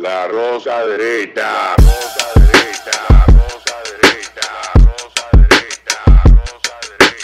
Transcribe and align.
La 0.00 0.28
rosa 0.28 0.86
derecha, 0.86 1.74
rosa 1.76 2.28
derecha, 2.36 3.26
rosa 3.26 3.74
derecha, 4.00 4.48
rosa 4.76 5.24
derecha, 5.32 5.98
rosa 6.22 6.74
derecha. 6.86 7.18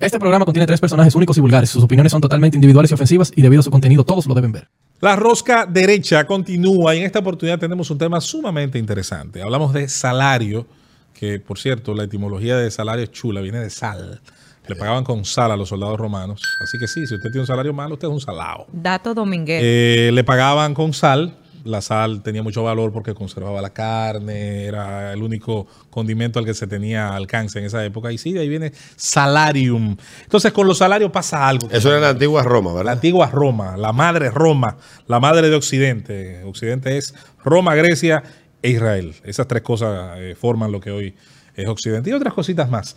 Este 0.00 0.18
programa 0.18 0.46
contiene 0.46 0.66
tres 0.66 0.80
personajes 0.80 1.14
únicos 1.14 1.36
y 1.36 1.42
vulgares. 1.42 1.68
Sus 1.68 1.84
opiniones 1.84 2.10
son 2.10 2.22
totalmente 2.22 2.56
individuales 2.56 2.90
y 2.90 2.94
ofensivas 2.94 3.30
y 3.36 3.42
debido 3.42 3.60
a 3.60 3.62
su 3.62 3.70
contenido 3.70 4.02
todos 4.02 4.26
lo 4.26 4.32
deben 4.32 4.52
ver. 4.52 4.70
La 5.02 5.14
rosca 5.14 5.66
derecha 5.66 6.24
continúa 6.24 6.94
y 6.94 7.00
en 7.00 7.04
esta 7.04 7.18
oportunidad 7.18 7.58
tenemos 7.58 7.90
un 7.90 7.98
tema 7.98 8.18
sumamente 8.22 8.78
interesante. 8.78 9.42
Hablamos 9.42 9.74
de 9.74 9.90
salario, 9.90 10.64
que 11.12 11.38
por 11.38 11.58
cierto, 11.58 11.92
la 11.92 12.04
etimología 12.04 12.56
de 12.56 12.70
salario 12.70 13.04
es 13.04 13.10
chula, 13.10 13.42
viene 13.42 13.58
de 13.58 13.68
sal. 13.68 14.22
Le 14.66 14.76
pagaban 14.76 15.02
con 15.04 15.24
sal 15.24 15.50
a 15.50 15.56
los 15.56 15.68
soldados 15.68 15.98
romanos. 15.98 16.40
Así 16.62 16.78
que 16.78 16.86
sí, 16.86 17.06
si 17.06 17.14
usted 17.14 17.30
tiene 17.30 17.40
un 17.40 17.46
salario 17.46 17.72
malo, 17.72 17.94
usted 17.94 18.08
es 18.08 18.14
un 18.14 18.20
salado. 18.20 18.66
Dato 18.72 19.12
dominguero. 19.14 19.62
Eh, 19.66 20.10
le 20.12 20.24
pagaban 20.24 20.74
con 20.74 20.92
sal. 20.92 21.36
La 21.64 21.80
sal 21.80 22.24
tenía 22.24 22.42
mucho 22.42 22.64
valor 22.64 22.92
porque 22.92 23.14
conservaba 23.14 23.62
la 23.62 23.70
carne, 23.70 24.64
era 24.64 25.12
el 25.12 25.22
único 25.22 25.68
condimento 25.90 26.40
al 26.40 26.44
que 26.44 26.54
se 26.54 26.66
tenía 26.66 27.14
alcance 27.14 27.60
en 27.60 27.66
esa 27.66 27.84
época. 27.84 28.10
Y 28.10 28.18
sí, 28.18 28.32
de 28.32 28.40
ahí 28.40 28.48
viene 28.48 28.72
salarium. 28.96 29.96
Entonces, 30.24 30.50
con 30.52 30.66
los 30.66 30.78
salarios 30.78 31.12
pasa 31.12 31.46
algo. 31.48 31.68
Eso 31.70 31.88
era 31.88 31.98
en 31.98 32.02
la 32.02 32.08
antigua 32.10 32.42
Roma, 32.42 32.70
La 32.70 32.76
¿verdad? 32.78 32.92
antigua 32.94 33.26
Roma, 33.30 33.76
la 33.76 33.92
madre 33.92 34.30
Roma, 34.30 34.76
la 35.06 35.20
madre 35.20 35.50
de 35.50 35.54
Occidente. 35.54 36.42
Occidente 36.44 36.96
es 36.96 37.14
Roma, 37.44 37.76
Grecia 37.76 38.24
e 38.60 38.70
Israel. 38.70 39.14
Esas 39.22 39.46
tres 39.46 39.62
cosas 39.62 40.14
eh, 40.18 40.34
forman 40.34 40.72
lo 40.72 40.80
que 40.80 40.90
hoy 40.90 41.14
es 41.54 41.68
Occidente 41.68 42.10
y 42.10 42.12
otras 42.12 42.34
cositas 42.34 42.68
más. 42.70 42.96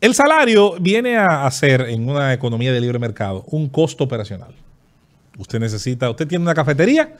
El 0.00 0.14
salario 0.14 0.74
viene 0.78 1.16
a, 1.16 1.50
ser 1.50 1.82
en 1.82 2.08
una 2.08 2.32
economía 2.32 2.72
de 2.72 2.80
libre 2.80 2.98
mercado 2.98 3.44
un 3.48 3.68
costo 3.68 4.04
operacional. 4.04 4.54
Usted 5.38 5.58
necesita, 5.58 6.10
usted 6.10 6.26
tiene 6.26 6.42
una 6.42 6.54
cafetería, 6.54 7.14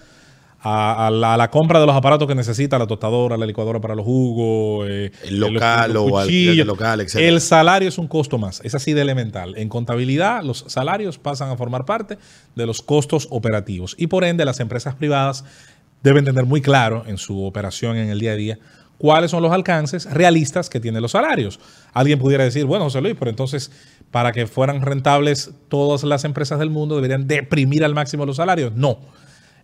a, 0.60 1.06
a 1.06 1.10
la, 1.10 1.34
a 1.34 1.36
la 1.36 1.50
compra 1.50 1.78
de 1.78 1.86
los 1.86 1.94
aparatos 1.94 2.26
que 2.26 2.34
necesita, 2.34 2.78
la 2.78 2.86
tostadora, 2.86 3.36
la 3.36 3.46
licuadora 3.46 3.80
para 3.80 3.94
los 3.94 4.04
jugos, 4.04 4.86
eh, 4.88 5.12
El 5.24 5.38
local 5.38 5.96
o 5.96 6.18
alquiler 6.18 6.24
cuchillos. 6.24 6.56
de 6.56 6.64
local, 6.64 7.00
etcétera. 7.00 7.28
El 7.28 7.40
salario 7.40 7.88
es 7.88 7.98
un 7.98 8.08
costo 8.08 8.38
más, 8.38 8.60
es 8.64 8.74
así 8.74 8.92
de 8.92 9.02
elemental. 9.02 9.54
En 9.56 9.68
contabilidad, 9.68 10.42
los 10.42 10.64
salarios 10.68 11.18
pasan 11.18 11.50
a 11.50 11.56
formar 11.56 11.84
parte 11.84 12.18
de 12.54 12.66
los 12.66 12.82
costos 12.82 13.28
operativos 13.30 13.94
y 13.98 14.06
por 14.08 14.24
ende 14.24 14.44
las 14.44 14.60
empresas 14.60 14.94
privadas 14.94 15.44
deben 16.02 16.24
tener 16.24 16.44
muy 16.44 16.60
claro 16.60 17.04
en 17.06 17.18
su 17.18 17.44
operación 17.44 17.96
en 17.96 18.10
el 18.10 18.18
día 18.18 18.32
a 18.32 18.36
día 18.36 18.58
cuáles 18.98 19.30
son 19.30 19.42
los 19.42 19.52
alcances 19.52 20.10
realistas 20.12 20.70
que 20.70 20.80
tienen 20.80 21.02
los 21.02 21.12
salarios. 21.12 21.60
Alguien 21.92 22.18
pudiera 22.18 22.44
decir, 22.44 22.64
bueno, 22.64 22.84
José 22.84 23.00
Luis, 23.00 23.16
pero 23.18 23.30
entonces 23.30 23.70
para 24.10 24.32
que 24.32 24.46
fueran 24.46 24.82
rentables 24.82 25.50
todas 25.68 26.04
las 26.04 26.24
empresas 26.24 26.58
del 26.58 26.70
mundo 26.70 26.96
deberían 26.96 27.26
deprimir 27.26 27.84
al 27.84 27.94
máximo 27.94 28.24
los 28.24 28.36
salarios. 28.36 28.72
No. 28.74 28.98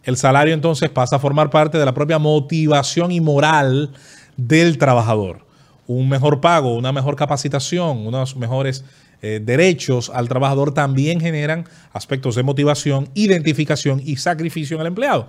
El 0.04 0.16
salario 0.16 0.52
entonces 0.52 0.90
pasa 0.90 1.16
a 1.16 1.18
formar 1.18 1.50
parte 1.50 1.78
de 1.78 1.84
la 1.84 1.94
propia 1.94 2.18
motivación 2.18 3.12
y 3.12 3.20
moral 3.20 3.92
del 4.36 4.78
trabajador. 4.78 5.46
Un 5.86 6.08
mejor 6.08 6.40
pago, 6.40 6.74
una 6.74 6.92
mejor 6.92 7.16
capacitación, 7.16 8.06
unos 8.06 8.36
mejores 8.36 8.84
eh, 9.20 9.40
derechos 9.40 10.10
al 10.12 10.28
trabajador 10.28 10.74
también 10.74 11.20
generan 11.20 11.64
aspectos 11.92 12.34
de 12.34 12.42
motivación, 12.42 13.08
identificación 13.14 14.02
y 14.04 14.16
sacrificio 14.16 14.76
en 14.76 14.80
el 14.80 14.86
empleado. 14.88 15.28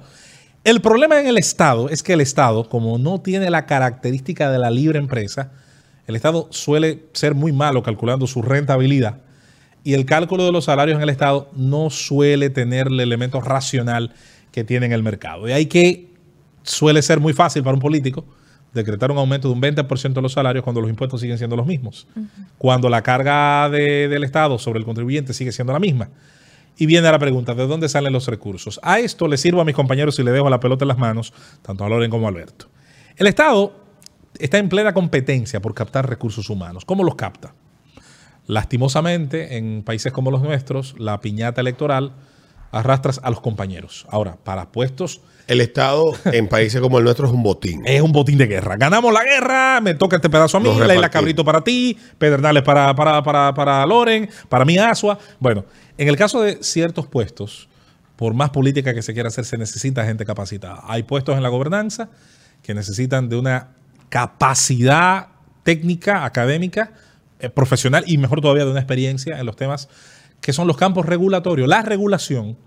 El 0.63 0.81
problema 0.81 1.19
en 1.19 1.27
el 1.27 1.37
Estado 1.37 1.89
es 1.89 2.03
que 2.03 2.13
el 2.13 2.21
Estado, 2.21 2.69
como 2.69 2.97
no 2.97 3.19
tiene 3.19 3.49
la 3.49 3.65
característica 3.65 4.49
de 4.49 4.59
la 4.59 4.71
libre 4.71 4.97
empresa, 4.97 5.51
el 6.07 6.15
Estado 6.15 6.47
suele 6.51 7.03
ser 7.13 7.35
muy 7.35 7.51
malo 7.51 7.83
calculando 7.83 8.27
su 8.27 8.41
rentabilidad 8.41 9.17
y 9.83 9.93
el 9.93 10.05
cálculo 10.05 10.45
de 10.45 10.51
los 10.53 10.65
salarios 10.65 10.95
en 10.97 11.03
el 11.03 11.09
Estado 11.09 11.49
no 11.55 11.89
suele 11.89 12.49
tener 12.49 12.87
el 12.87 12.99
elemento 13.01 13.41
racional 13.41 14.13
que 14.51 14.63
tiene 14.63 14.85
en 14.85 14.93
el 14.93 15.03
mercado. 15.03 15.45
De 15.45 15.53
ahí 15.53 15.65
que 15.65 16.07
suele 16.63 17.01
ser 17.01 17.19
muy 17.19 17.33
fácil 17.33 17.63
para 17.63 17.73
un 17.75 17.81
político 17.81 18.23
decretar 18.73 19.11
un 19.11 19.17
aumento 19.17 19.49
de 19.49 19.53
un 19.55 19.61
20% 19.61 20.13
de 20.13 20.21
los 20.21 20.31
salarios 20.33 20.63
cuando 20.63 20.79
los 20.81 20.89
impuestos 20.89 21.19
siguen 21.21 21.37
siendo 21.37 21.55
los 21.57 21.65
mismos. 21.65 22.07
Cuando 22.57 22.89
la 22.89 23.01
carga 23.03 23.69
de- 23.69 24.07
del 24.07 24.23
Estado 24.23 24.57
sobre 24.57 24.79
el 24.79 24.85
contribuyente 24.85 25.33
sigue 25.33 25.51
siendo 25.51 25.73
la 25.73 25.79
misma. 25.79 26.09
Y 26.77 26.85
viene 26.85 27.11
la 27.11 27.19
pregunta, 27.19 27.53
¿de 27.53 27.67
dónde 27.67 27.87
salen 27.87 28.13
los 28.13 28.27
recursos? 28.27 28.79
A 28.83 28.99
esto 28.99 29.27
le 29.27 29.37
sirvo 29.37 29.61
a 29.61 29.65
mis 29.65 29.75
compañeros 29.75 30.17
y 30.19 30.23
le 30.23 30.31
dejo 30.31 30.49
la 30.49 30.59
pelota 30.59 30.85
en 30.85 30.89
las 30.89 30.97
manos, 30.97 31.33
tanto 31.61 31.85
a 31.85 31.89
Loren 31.89 32.09
como 32.09 32.25
a 32.25 32.29
Alberto. 32.29 32.67
El 33.15 33.27
Estado 33.27 33.73
está 34.39 34.57
en 34.57 34.69
plena 34.69 34.93
competencia 34.93 35.61
por 35.61 35.73
captar 35.73 36.09
recursos 36.09 36.49
humanos. 36.49 36.85
¿Cómo 36.85 37.03
los 37.03 37.15
capta? 37.15 37.53
Lastimosamente, 38.47 39.57
en 39.57 39.83
países 39.83 40.11
como 40.11 40.31
los 40.31 40.41
nuestros, 40.41 40.95
la 40.97 41.21
piñata 41.21 41.61
electoral 41.61 42.13
arrastras 42.73 43.21
a 43.23 43.29
los 43.29 43.39
compañeros. 43.39 44.05
Ahora, 44.09 44.37
para 44.43 44.71
puestos 44.71 45.21
El 45.47 45.61
Estado 45.61 46.11
en 46.25 46.47
países 46.47 46.81
como 46.81 46.97
el 46.97 47.03
nuestro 47.03 47.27
es 47.27 47.33
un 47.33 47.43
botín. 47.43 47.83
es 47.85 48.01
un 48.01 48.11
botín 48.11 48.37
de 48.37 48.47
guerra. 48.47 48.75
Ganamos 48.77 49.13
la 49.13 49.23
guerra, 49.23 49.79
me 49.81 49.93
toca 49.93 50.17
este 50.17 50.29
pedazo 50.29 50.57
a 50.57 50.59
mí, 50.59 50.69
la 50.77 50.95
isla. 50.95 51.09
Cabrito 51.09 51.45
para 51.45 51.61
ti, 51.61 51.97
Pedernales 52.17 52.63
para, 52.63 52.93
para, 52.95 53.21
para, 53.23 53.53
para 53.53 53.85
Loren, 53.85 54.29
para 54.49 54.65
mí 54.65 54.77
Asua. 54.77 55.19
Bueno, 55.39 55.65
en 55.97 56.07
el 56.07 56.17
caso 56.17 56.41
de 56.41 56.63
ciertos 56.63 57.07
puestos, 57.07 57.69
por 58.15 58.33
más 58.33 58.49
política 58.49 58.93
que 58.93 59.01
se 59.01 59.13
quiera 59.13 59.27
hacer, 59.27 59.45
se 59.45 59.57
necesita 59.57 60.03
gente 60.05 60.25
capacitada. 60.25 60.81
Hay 60.87 61.03
puestos 61.03 61.37
en 61.37 61.43
la 61.43 61.49
gobernanza 61.49 62.09
que 62.63 62.73
necesitan 62.73 63.29
de 63.29 63.35
una 63.35 63.69
capacidad 64.09 65.27
técnica, 65.63 66.25
académica, 66.25 66.91
eh, 67.39 67.49
profesional 67.49 68.03
y 68.07 68.17
mejor 68.17 68.41
todavía 68.41 68.65
de 68.65 68.71
una 68.71 68.79
experiencia 68.79 69.39
en 69.39 69.45
los 69.45 69.55
temas 69.55 69.89
que 70.43 70.51
son 70.53 70.67
los 70.67 70.75
campos 70.77 71.05
regulatorios. 71.05 71.67
La 71.69 71.81
regulación, 71.81 72.57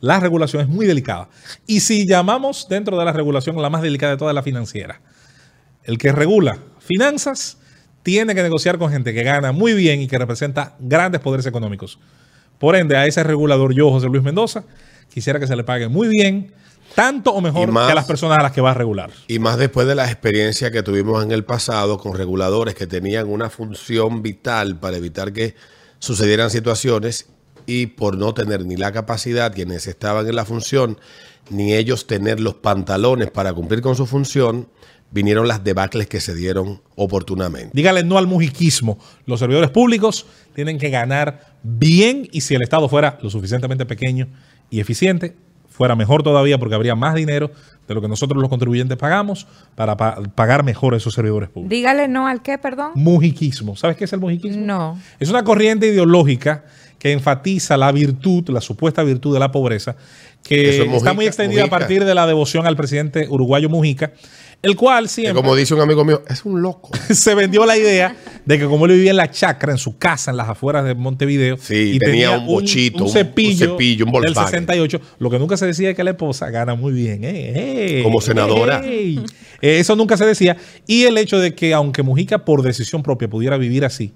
la 0.00 0.20
regulación 0.20 0.62
es 0.62 0.68
muy 0.68 0.86
delicada. 0.86 1.28
Y 1.66 1.80
si 1.80 2.06
llamamos 2.06 2.66
dentro 2.68 2.98
de 2.98 3.04
la 3.06 3.12
regulación 3.12 3.60
la 3.60 3.70
más 3.70 3.80
delicada 3.82 4.12
de 4.12 4.18
toda 4.18 4.34
la 4.34 4.42
financiera, 4.42 5.00
el 5.82 5.96
que 5.98 6.12
regula 6.12 6.58
finanzas 6.78 7.56
tiene 8.02 8.34
que 8.34 8.42
negociar 8.42 8.78
con 8.78 8.90
gente 8.92 9.14
que 9.14 9.22
gana 9.22 9.50
muy 9.52 9.72
bien 9.72 10.02
y 10.02 10.08
que 10.08 10.18
representa 10.18 10.76
grandes 10.78 11.20
poderes 11.22 11.46
económicos. 11.46 11.98
Por 12.58 12.76
ende, 12.76 12.96
a 12.96 13.06
ese 13.06 13.22
regulador 13.24 13.72
yo, 13.74 13.90
José 13.90 14.08
Luis 14.08 14.22
Mendoza, 14.22 14.64
quisiera 15.12 15.40
que 15.40 15.46
se 15.46 15.56
le 15.56 15.64
pague 15.64 15.88
muy 15.88 16.08
bien, 16.08 16.52
tanto 16.94 17.32
o 17.32 17.40
mejor 17.40 17.72
más- 17.72 17.86
que 17.86 17.92
a 17.92 17.94
las 17.94 18.04
personas 18.04 18.38
a 18.38 18.42
las 18.42 18.52
que 18.52 18.60
va 18.60 18.72
a 18.72 18.74
regular. 18.74 19.10
Y 19.26 19.38
más 19.38 19.56
después 19.56 19.86
de 19.86 19.94
las 19.94 20.10
experiencias 20.10 20.70
que 20.70 20.82
tuvimos 20.82 21.24
en 21.24 21.32
el 21.32 21.44
pasado 21.44 21.96
con 21.96 22.14
reguladores 22.14 22.74
que 22.74 22.86
tenían 22.86 23.28
una 23.28 23.48
función 23.48 24.20
vital 24.22 24.76
para 24.78 24.98
evitar 24.98 25.32
que 25.32 25.54
sucedieran 26.02 26.50
situaciones 26.50 27.26
y 27.64 27.86
por 27.86 28.18
no 28.18 28.34
tener 28.34 28.66
ni 28.66 28.74
la 28.74 28.90
capacidad 28.90 29.54
quienes 29.54 29.86
estaban 29.86 30.26
en 30.26 30.34
la 30.34 30.44
función, 30.44 30.98
ni 31.48 31.74
ellos 31.74 32.08
tener 32.08 32.40
los 32.40 32.54
pantalones 32.54 33.30
para 33.30 33.52
cumplir 33.52 33.82
con 33.82 33.94
su 33.94 34.04
función, 34.04 34.68
vinieron 35.12 35.46
las 35.46 35.62
debacles 35.62 36.08
que 36.08 36.20
se 36.20 36.34
dieron 36.34 36.82
oportunamente. 36.96 37.70
Dígale 37.72 38.02
no 38.02 38.18
al 38.18 38.26
mujiquismo. 38.26 38.98
Los 39.26 39.38
servidores 39.38 39.70
públicos 39.70 40.26
tienen 40.56 40.76
que 40.76 40.90
ganar 40.90 41.54
bien 41.62 42.28
y 42.32 42.40
si 42.40 42.56
el 42.56 42.62
Estado 42.62 42.88
fuera 42.88 43.16
lo 43.22 43.30
suficientemente 43.30 43.86
pequeño 43.86 44.26
y 44.70 44.80
eficiente, 44.80 45.36
fuera 45.68 45.94
mejor 45.94 46.24
todavía 46.24 46.58
porque 46.58 46.74
habría 46.74 46.96
más 46.96 47.14
dinero 47.14 47.52
de 47.88 47.94
lo 47.94 48.00
que 48.00 48.08
nosotros 48.08 48.40
los 48.40 48.48
contribuyentes 48.48 48.96
pagamos 48.96 49.46
para 49.74 49.96
pa- 49.96 50.18
pagar 50.34 50.64
mejor 50.64 50.94
a 50.94 50.96
esos 50.98 51.14
servidores 51.14 51.48
públicos. 51.48 51.70
Dígale 51.70 52.08
no 52.08 52.26
al 52.26 52.42
qué, 52.42 52.58
perdón. 52.58 52.92
Mujiquismo. 52.94 53.76
¿Sabes 53.76 53.96
qué 53.96 54.04
es 54.04 54.12
el 54.12 54.20
mujiquismo? 54.20 54.64
No. 54.64 54.98
Es 55.18 55.28
una 55.30 55.42
corriente 55.44 55.86
ideológica 55.88 56.64
que 56.98 57.10
enfatiza 57.12 57.76
la 57.76 57.90
virtud, 57.90 58.48
la 58.50 58.60
supuesta 58.60 59.02
virtud 59.02 59.34
de 59.34 59.40
la 59.40 59.50
pobreza, 59.50 59.96
que 60.44 60.70
Eso 60.70 60.82
es 60.82 60.88
Mujica, 60.88 60.96
está 60.98 61.12
muy 61.14 61.26
extendida 61.26 61.62
Mujica. 61.62 61.76
a 61.76 61.78
partir 61.80 62.04
de 62.04 62.14
la 62.14 62.26
devoción 62.28 62.66
al 62.66 62.76
presidente 62.76 63.26
uruguayo 63.28 63.68
Mujica, 63.68 64.12
el 64.62 64.76
cual 64.76 65.04
Que 65.04 65.10
siempre 65.10 65.34
como 65.34 65.56
dice 65.56 65.74
un 65.74 65.80
amigo 65.80 66.04
mío, 66.04 66.22
es 66.28 66.44
un 66.44 66.62
loco. 66.62 66.90
se 67.12 67.34
vendió 67.34 67.66
la 67.66 67.76
idea 67.76 68.14
de 68.44 68.58
que 68.58 68.64
como 68.66 68.86
él 68.86 68.92
vivía 68.92 69.10
en 69.10 69.16
la 69.16 69.30
chacra, 69.30 69.72
en 69.72 69.78
su 69.78 69.98
casa, 69.98 70.30
en 70.30 70.36
las 70.36 70.48
afueras 70.48 70.84
de 70.84 70.94
Montevideo, 70.94 71.56
Sí, 71.58 71.98
tenía 72.00 72.30
un 72.32 72.46
bochito, 72.46 72.98
un, 72.98 73.02
un- 73.04 73.10
cepillo, 73.10 73.66
un 73.66 73.70
cepillo, 73.72 74.04
un 74.06 74.12
del 74.12 74.20
Volkswagen. 74.22 74.50
68, 74.66 75.00
lo 75.18 75.30
que 75.30 75.38
nunca 75.38 75.56
se 75.56 75.66
decía 75.66 75.90
es 75.90 75.96
que 75.96 76.04
la 76.04 76.10
esposa 76.10 76.48
gana 76.50 76.74
muy 76.74 76.92
bien. 76.92 77.24
eh, 77.24 77.98
eh, 77.98 78.02
Como 78.02 78.20
senadora. 78.20 78.82
eh, 78.84 79.20
eso 79.60 79.96
nunca 79.96 80.16
se 80.16 80.24
decía. 80.26 80.56
Y 80.86 81.04
el 81.04 81.18
hecho 81.18 81.38
de 81.38 81.54
que 81.54 81.74
aunque 81.74 82.02
Mujica 82.02 82.44
por 82.44 82.62
decisión 82.62 83.02
propia 83.02 83.28
pudiera 83.28 83.56
vivir 83.56 83.84
así, 83.84 84.12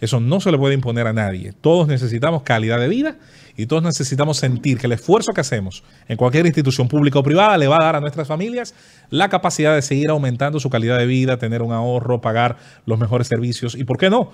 eso 0.00 0.20
no 0.20 0.40
se 0.40 0.50
le 0.50 0.58
puede 0.58 0.74
imponer 0.74 1.06
a 1.06 1.12
nadie. 1.12 1.52
Todos 1.52 1.88
necesitamos 1.88 2.42
calidad 2.42 2.78
de 2.78 2.88
vida 2.88 3.16
y 3.56 3.66
todos 3.66 3.82
necesitamos 3.82 4.36
sentir 4.36 4.78
que 4.78 4.86
el 4.86 4.92
esfuerzo 4.92 5.32
que 5.32 5.40
hacemos 5.40 5.82
en 6.08 6.16
cualquier 6.16 6.46
institución 6.46 6.88
pública 6.88 7.18
o 7.18 7.22
privada 7.22 7.56
le 7.56 7.66
va 7.66 7.76
a 7.76 7.84
dar 7.84 7.96
a 7.96 8.00
nuestras 8.00 8.28
familias 8.28 8.74
la 9.10 9.28
capacidad 9.28 9.74
de 9.74 9.82
seguir 9.82 10.10
aumentando 10.10 10.60
su 10.60 10.68
calidad 10.68 10.98
de 10.98 11.06
vida, 11.06 11.38
tener 11.38 11.62
un 11.62 11.72
ahorro, 11.72 12.20
pagar 12.20 12.58
los 12.84 12.98
mejores 12.98 13.28
servicios 13.28 13.74
y, 13.74 13.84
¿por 13.84 13.98
qué 13.98 14.10
no? 14.10 14.30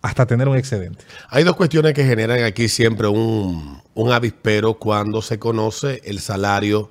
Hasta 0.00 0.26
tener 0.26 0.48
un 0.48 0.56
excedente. 0.56 1.04
Hay 1.28 1.44
dos 1.44 1.54
cuestiones 1.54 1.92
que 1.92 2.04
generan 2.04 2.42
aquí 2.42 2.68
siempre 2.68 3.06
un, 3.06 3.80
un 3.94 4.12
avispero 4.12 4.74
cuando 4.74 5.22
se 5.22 5.38
conoce 5.38 6.00
el 6.04 6.18
salario 6.18 6.90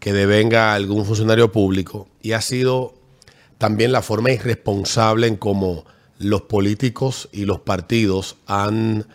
que 0.00 0.12
devenga 0.12 0.74
algún 0.74 1.04
funcionario 1.04 1.52
público 1.52 2.08
y 2.20 2.32
ha 2.32 2.40
sido 2.40 2.94
también 3.56 3.92
la 3.92 4.02
forma 4.02 4.32
irresponsable 4.32 5.28
en 5.28 5.36
cómo 5.36 5.84
los 6.22 6.42
políticos 6.42 7.28
y 7.32 7.44
los 7.44 7.60
partidos 7.60 8.36
han 8.46 9.06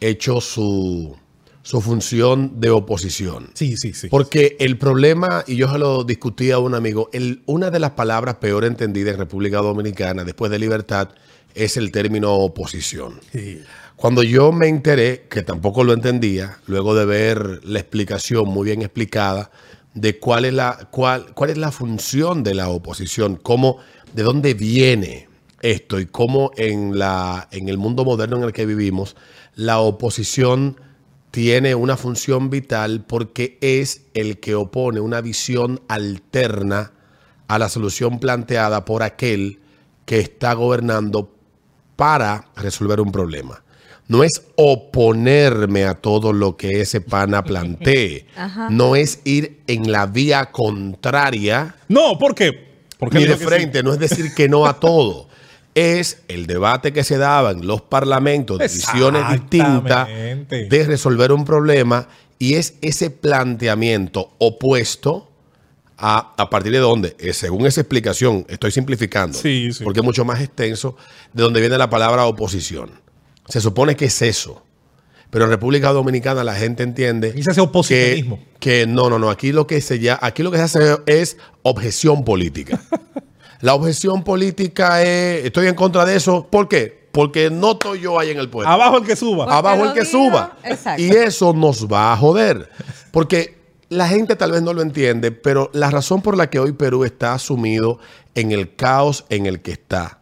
hecho 0.00 0.40
su, 0.40 1.16
su 1.62 1.80
función 1.80 2.60
de 2.60 2.70
oposición. 2.70 3.50
Sí, 3.54 3.76
sí, 3.76 3.92
sí. 3.94 4.08
Porque 4.08 4.56
el 4.60 4.78
problema, 4.78 5.42
y 5.46 5.56
yo 5.56 5.70
se 5.72 5.78
lo 5.78 6.04
discutí 6.04 6.50
a 6.50 6.58
un 6.58 6.74
amigo, 6.74 7.08
el- 7.12 7.42
una 7.46 7.70
de 7.70 7.78
las 7.80 7.92
palabras 7.92 8.36
peor 8.36 8.64
entendidas 8.64 9.14
en 9.14 9.20
República 9.20 9.58
Dominicana 9.58 10.24
después 10.24 10.50
de 10.50 10.58
libertad 10.58 11.08
es 11.54 11.76
el 11.76 11.90
término 11.90 12.32
oposición. 12.34 13.20
Sí. 13.32 13.62
Cuando 13.96 14.22
yo 14.22 14.52
me 14.52 14.68
enteré, 14.68 15.26
que 15.30 15.42
tampoco 15.42 15.82
lo 15.82 15.94
entendía, 15.94 16.58
luego 16.66 16.94
de 16.94 17.06
ver 17.06 17.60
la 17.64 17.78
explicación 17.80 18.46
muy 18.46 18.66
bien 18.66 18.82
explicada 18.82 19.50
de 19.94 20.18
cuál 20.18 20.44
es 20.44 20.52
la, 20.52 20.88
cuál, 20.90 21.32
cuál 21.32 21.48
es 21.48 21.56
la 21.56 21.72
función 21.72 22.42
de 22.42 22.52
la 22.54 22.68
oposición, 22.68 23.36
cómo, 23.36 23.78
de 24.12 24.22
dónde 24.22 24.52
viene 24.52 25.28
esto 25.70 26.00
y 26.00 26.06
cómo 26.06 26.50
en, 26.56 26.98
la, 26.98 27.48
en 27.50 27.68
el 27.68 27.78
mundo 27.78 28.04
moderno 28.04 28.36
en 28.36 28.44
el 28.44 28.52
que 28.52 28.66
vivimos, 28.66 29.16
la 29.54 29.78
oposición 29.78 30.80
tiene 31.30 31.74
una 31.74 31.96
función 31.96 32.50
vital 32.50 33.04
porque 33.06 33.58
es 33.60 34.06
el 34.14 34.38
que 34.38 34.54
opone 34.54 35.00
una 35.00 35.20
visión 35.20 35.80
alterna 35.88 36.92
a 37.48 37.58
la 37.58 37.68
solución 37.68 38.18
planteada 38.18 38.84
por 38.84 39.02
aquel 39.02 39.60
que 40.04 40.20
está 40.20 40.54
gobernando 40.54 41.32
para 41.96 42.46
resolver 42.56 43.00
un 43.00 43.12
problema. 43.12 43.62
No 44.08 44.22
es 44.22 44.42
oponerme 44.54 45.84
a 45.84 45.94
todo 45.94 46.32
lo 46.32 46.56
que 46.56 46.80
ese 46.80 47.00
pana 47.00 47.42
plantee. 47.42 48.26
Ajá. 48.36 48.68
No 48.70 48.94
es 48.94 49.20
ir 49.24 49.60
en 49.66 49.90
la 49.90 50.06
vía 50.06 50.52
contraria 50.52 51.74
No, 51.88 52.16
¿por 52.18 52.34
qué? 52.34 52.66
Porque 52.98 53.18
ni 53.18 53.24
de 53.26 53.36
sí. 53.36 53.44
frente. 53.44 53.82
No 53.82 53.92
es 53.92 53.98
decir 53.98 54.32
que 54.34 54.48
no 54.48 54.66
a 54.66 54.78
todo. 54.78 55.25
Es 55.76 56.22
el 56.28 56.46
debate 56.46 56.92
que 56.94 57.04
se 57.04 57.18
daba 57.18 57.50
en 57.50 57.66
los 57.66 57.82
parlamentos 57.82 58.58
de 58.58 58.64
visiones 58.68 59.28
distintas 59.30 60.08
de 60.08 60.84
resolver 60.86 61.32
un 61.32 61.44
problema 61.44 62.08
y 62.38 62.54
es 62.54 62.74
ese 62.80 63.10
planteamiento 63.10 64.32
opuesto 64.38 65.30
a, 65.98 66.32
a 66.38 66.48
partir 66.50 66.72
de 66.72 66.78
dónde, 66.78 67.14
Eh, 67.18 67.32
según 67.34 67.66
esa 67.66 67.82
explicación, 67.82 68.46
estoy 68.48 68.70
simplificando, 68.70 69.36
Sí, 69.38 69.70
sí. 69.72 69.84
porque 69.84 70.00
es 70.00 70.04
mucho 70.04 70.24
más 70.24 70.40
extenso, 70.40 70.96
de 71.34 71.42
donde 71.42 71.60
viene 71.60 71.76
la 71.76 71.90
palabra 71.90 72.24
oposición. 72.24 72.90
Se 73.48 73.60
supone 73.60 73.96
que 73.96 74.06
es 74.06 74.22
eso. 74.22 74.62
Pero 75.30 75.44
en 75.44 75.50
República 75.50 75.92
Dominicana 75.92 76.42
la 76.42 76.54
gente 76.54 76.84
entiende 76.84 77.30
Aquí 77.30 77.42
se 77.42 77.50
hace 77.50 77.60
oposicionismo. 77.60 78.38
que, 78.58 78.80
que 78.82 78.86
no, 78.86 79.10
no, 79.10 79.18
no. 79.18 79.28
Aquí 79.28 79.52
lo 79.52 79.66
que 79.66 79.80
se 79.82 79.98
ya, 79.98 80.18
aquí 80.22 80.42
lo 80.42 80.50
que 80.50 80.56
se 80.58 80.62
hace 80.64 80.96
es 81.06 81.36
objeción 81.62 82.24
política. 82.24 82.80
la 83.60 83.74
objeción 83.74 84.22
política 84.22 85.02
es, 85.02 85.44
estoy 85.44 85.66
en 85.68 85.74
contra 85.74 86.04
de 86.04 86.16
eso. 86.16 86.46
¿Por 86.50 86.68
qué? 86.68 87.06
Porque 87.12 87.50
no 87.50 87.72
estoy 87.72 88.00
yo 88.00 88.18
ahí 88.18 88.30
en 88.30 88.38
el 88.38 88.50
puesto. 88.50 88.70
Abajo 88.70 88.98
el 88.98 89.04
que 89.04 89.16
suba. 89.16 89.44
Porque 89.46 89.56
Abajo 89.56 89.84
el 89.86 89.92
que 89.94 90.00
digo, 90.00 90.12
suba. 90.12 90.56
exacto. 90.64 91.02
Y 91.02 91.08
eso 91.10 91.52
nos 91.54 91.90
va 91.90 92.12
a 92.12 92.16
joder. 92.16 92.68
Porque 93.10 93.56
la 93.88 94.08
gente 94.08 94.36
tal 94.36 94.52
vez 94.52 94.62
no 94.62 94.74
lo 94.74 94.82
entiende, 94.82 95.30
pero 95.32 95.70
la 95.72 95.90
razón 95.90 96.20
por 96.20 96.36
la 96.36 96.50
que 96.50 96.58
hoy 96.58 96.72
Perú 96.72 97.04
está 97.04 97.38
sumido 97.38 97.98
en 98.34 98.52
el 98.52 98.74
caos 98.74 99.24
en 99.30 99.46
el 99.46 99.62
que 99.62 99.72
está 99.72 100.20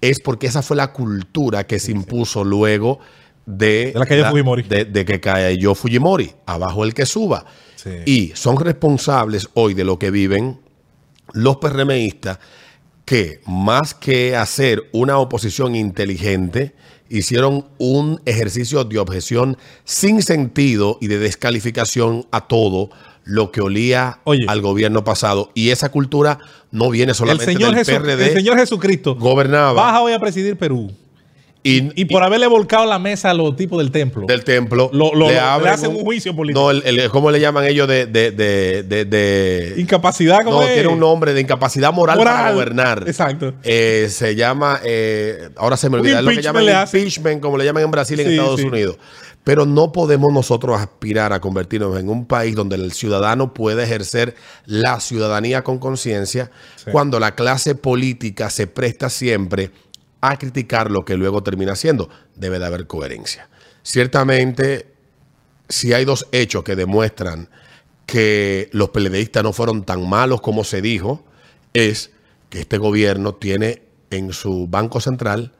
es 0.00 0.18
porque 0.18 0.48
esa 0.48 0.62
fue 0.62 0.76
la 0.76 0.92
cultura 0.92 1.64
que 1.64 1.78
se 1.78 1.92
impuso 1.92 2.42
luego 2.42 2.98
de, 3.46 3.92
De 3.92 3.98
la 3.98 4.06
caída 4.06 4.24
de 4.24 4.30
Fujimori. 4.30 4.62
De, 4.64 4.84
de 4.84 5.04
que 5.04 5.20
cayó 5.20 5.74
Fujimori. 5.74 6.32
Abajo 6.46 6.82
el 6.84 6.94
que 6.94 7.06
suba. 7.06 7.44
Sí. 7.76 7.90
Y 8.06 8.32
son 8.34 8.58
responsables 8.58 9.48
hoy 9.54 9.74
de 9.74 9.84
lo 9.84 9.98
que 9.98 10.10
viven 10.10 10.60
los 11.32 11.56
PRMistas 11.58 12.38
que 13.04 13.40
más 13.46 13.94
que 13.94 14.36
hacer 14.36 14.88
una 14.92 15.18
oposición 15.18 15.74
inteligente, 15.74 16.74
hicieron 17.08 17.66
un 17.78 18.20
ejercicio 18.24 18.84
de 18.84 18.98
objeción 18.98 19.56
sin 19.84 20.22
sentido 20.22 20.98
y 21.00 21.08
de 21.08 21.18
descalificación 21.18 22.26
a 22.30 22.46
todo 22.46 22.90
lo 23.24 23.52
que 23.52 23.60
olía 23.60 24.18
Oye. 24.24 24.44
al 24.48 24.60
gobierno 24.62 25.04
pasado. 25.04 25.50
Y 25.54 25.70
esa 25.70 25.90
cultura 25.90 26.38
no 26.70 26.90
viene 26.90 27.10
El 27.12 27.16
solamente 27.16 27.44
señor, 27.52 27.74
del 27.74 27.84
Jesu- 27.84 28.00
PRD. 28.00 28.26
el 28.28 28.32
señor 28.32 28.58
Jesucristo 28.58 29.14
gobernaba. 29.16 29.72
baja 29.74 30.00
hoy 30.00 30.12
a 30.12 30.18
presidir 30.18 30.56
Perú. 30.56 30.90
Y, 31.64 32.00
Y 32.00 32.06
por 32.06 32.24
haberle 32.24 32.48
volcado 32.48 32.84
la 32.86 32.98
mesa 32.98 33.30
a 33.30 33.34
los 33.34 33.54
tipos 33.54 33.78
del 33.78 33.92
templo. 33.92 34.26
del 34.26 34.42
templo 34.42 34.90
Lo- 34.92 35.14
lo- 35.14 35.28
le, 35.28 35.38
hacen 35.38 35.90
un 35.90 36.02
juicio 36.02 36.34
político. 36.34 36.60
No, 36.60 36.70
el, 36.72 36.82
el- 36.98 37.08
¿cómo 37.10 37.30
le 37.30 37.38
llaman 37.38 37.64
ellos 37.66 37.86
de, 37.86 38.06
de, 38.06 38.32
de, 38.32 38.82
de- 38.82 39.04
de- 39.04 39.74
Incapacidad 39.78 40.40
como 40.42 40.60
No, 40.60 40.62
es? 40.66 40.74
tiene 40.74 40.88
un 40.88 40.98
nombre 40.98 41.32
de 41.34 41.40
incapacidad 41.40 41.92
moral, 41.92 42.18
para 42.18 42.52
gobernar. 42.52 43.04
Exacto. 43.06 43.54
Eh, 43.62 44.08
se 44.10 44.34
llama, 44.34 44.80
eh, 44.82 45.50
ahora 45.56 45.76
se 45.76 45.88
me 45.88 45.98
olvida, 45.98 46.18
es 46.18 46.24
lo 46.24 46.30
que 46.32 46.42
llaman 46.42 46.64
impeachment, 46.64 47.40
como 47.40 47.56
le 47.56 47.64
llaman 47.64 47.84
en 47.84 47.90
Brasil 47.92 48.18
y 48.18 48.22
en 48.22 48.28
Sí, 48.28 48.34
Estados 48.34 48.60
sí. 48.60 48.66
Unidos. 48.66 48.96
Pero 49.44 49.66
no 49.66 49.90
podemos 49.92 50.32
nosotros 50.32 50.80
aspirar 50.80 51.32
a 51.32 51.40
convertirnos 51.40 51.98
en 51.98 52.08
un 52.08 52.26
país 52.26 52.54
donde 52.54 52.76
el 52.76 52.92
ciudadano 52.92 53.52
puede 53.54 53.82
ejercer 53.84 54.34
la 54.66 55.00
ciudadanía 55.00 55.62
con 55.64 55.78
conciencia 55.78 56.50
cuando 56.92 57.18
la 57.18 57.34
clase 57.34 57.74
política 57.74 58.50
se 58.50 58.68
presta 58.68 59.10
siempre 59.10 59.70
a 60.22 60.38
criticar 60.38 60.90
lo 60.90 61.04
que 61.04 61.16
luego 61.18 61.42
termina 61.42 61.76
siendo. 61.76 62.08
Debe 62.34 62.58
de 62.58 62.64
haber 62.64 62.86
coherencia. 62.86 63.50
Ciertamente, 63.82 64.86
si 65.68 65.92
hay 65.92 66.06
dos 66.06 66.26
hechos 66.32 66.64
que 66.64 66.76
demuestran 66.76 67.50
que 68.06 68.70
los 68.72 68.90
peledeístas 68.90 69.42
no 69.42 69.52
fueron 69.52 69.84
tan 69.84 70.08
malos 70.08 70.40
como 70.40 70.64
se 70.64 70.80
dijo, 70.80 71.24
es 71.74 72.10
que 72.48 72.60
este 72.60 72.78
gobierno 72.78 73.34
tiene 73.34 73.82
en 74.10 74.32
su 74.32 74.68
Banco 74.68 75.00
Central 75.00 75.52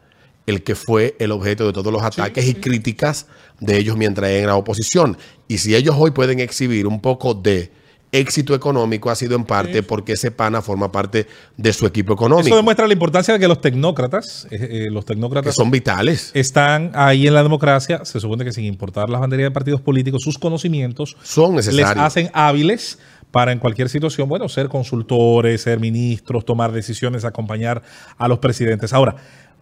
el 0.46 0.62
que 0.62 0.74
fue 0.74 1.16
el 1.18 1.32
objeto 1.32 1.66
de 1.66 1.72
todos 1.72 1.92
los 1.92 2.02
ataques 2.02 2.46
y 2.46 2.54
críticas 2.54 3.26
de 3.60 3.78
ellos 3.78 3.96
mientras 3.96 4.30
en 4.30 4.46
la 4.46 4.56
oposición. 4.56 5.16
Y 5.48 5.58
si 5.58 5.74
ellos 5.74 5.96
hoy 5.98 6.12
pueden 6.12 6.40
exhibir 6.40 6.86
un 6.86 7.00
poco 7.00 7.34
de 7.34 7.70
éxito 8.12 8.54
económico, 8.54 9.10
ha 9.10 9.14
sido 9.14 9.34
en 9.34 9.44
parte 9.44 9.82
porque 9.82 10.12
ese 10.12 10.30
pana 10.30 10.60
forma 10.60 10.92
parte 10.92 11.26
de 11.56 11.72
su 11.72 11.86
equipo 11.86 12.12
económico, 12.12 12.46
Eso 12.46 12.56
demuestra 12.56 12.86
la 12.86 12.92
importancia 12.92 13.32
de 13.34 13.40
que 13.40 13.48
los 13.48 13.60
tecnócratas, 13.62 14.46
eh, 14.50 14.84
eh, 14.86 14.90
los 14.90 15.06
que 15.06 15.14
tecnócratas 15.14 15.54
son 15.54 15.70
vitales. 15.70 16.30
están 16.34 16.92
ahí 16.94 17.26
en 17.26 17.34
la 17.34 17.42
democracia. 17.42 18.04
Se 18.04 18.20
supone 18.20 18.44
que 18.44 18.52
sin 18.52 18.66
importar 18.66 19.08
las 19.08 19.20
banderas 19.20 19.44
de 19.44 19.50
partidos 19.50 19.80
políticos, 19.80 20.22
sus 20.22 20.38
conocimientos 20.38 21.16
Son 21.22 21.56
les 21.56 21.66
necesarios. 21.66 22.04
hacen 22.04 22.30
hábiles 22.34 22.98
para 23.30 23.50
en 23.50 23.58
cualquier 23.58 23.88
situación, 23.88 24.28
bueno, 24.28 24.46
ser 24.50 24.68
consultores, 24.68 25.62
ser 25.62 25.80
ministros, 25.80 26.44
tomar 26.44 26.70
decisiones, 26.70 27.24
acompañar 27.24 27.82
a 28.18 28.28
los 28.28 28.38
presidentes. 28.40 28.92
Ahora, 28.92 29.16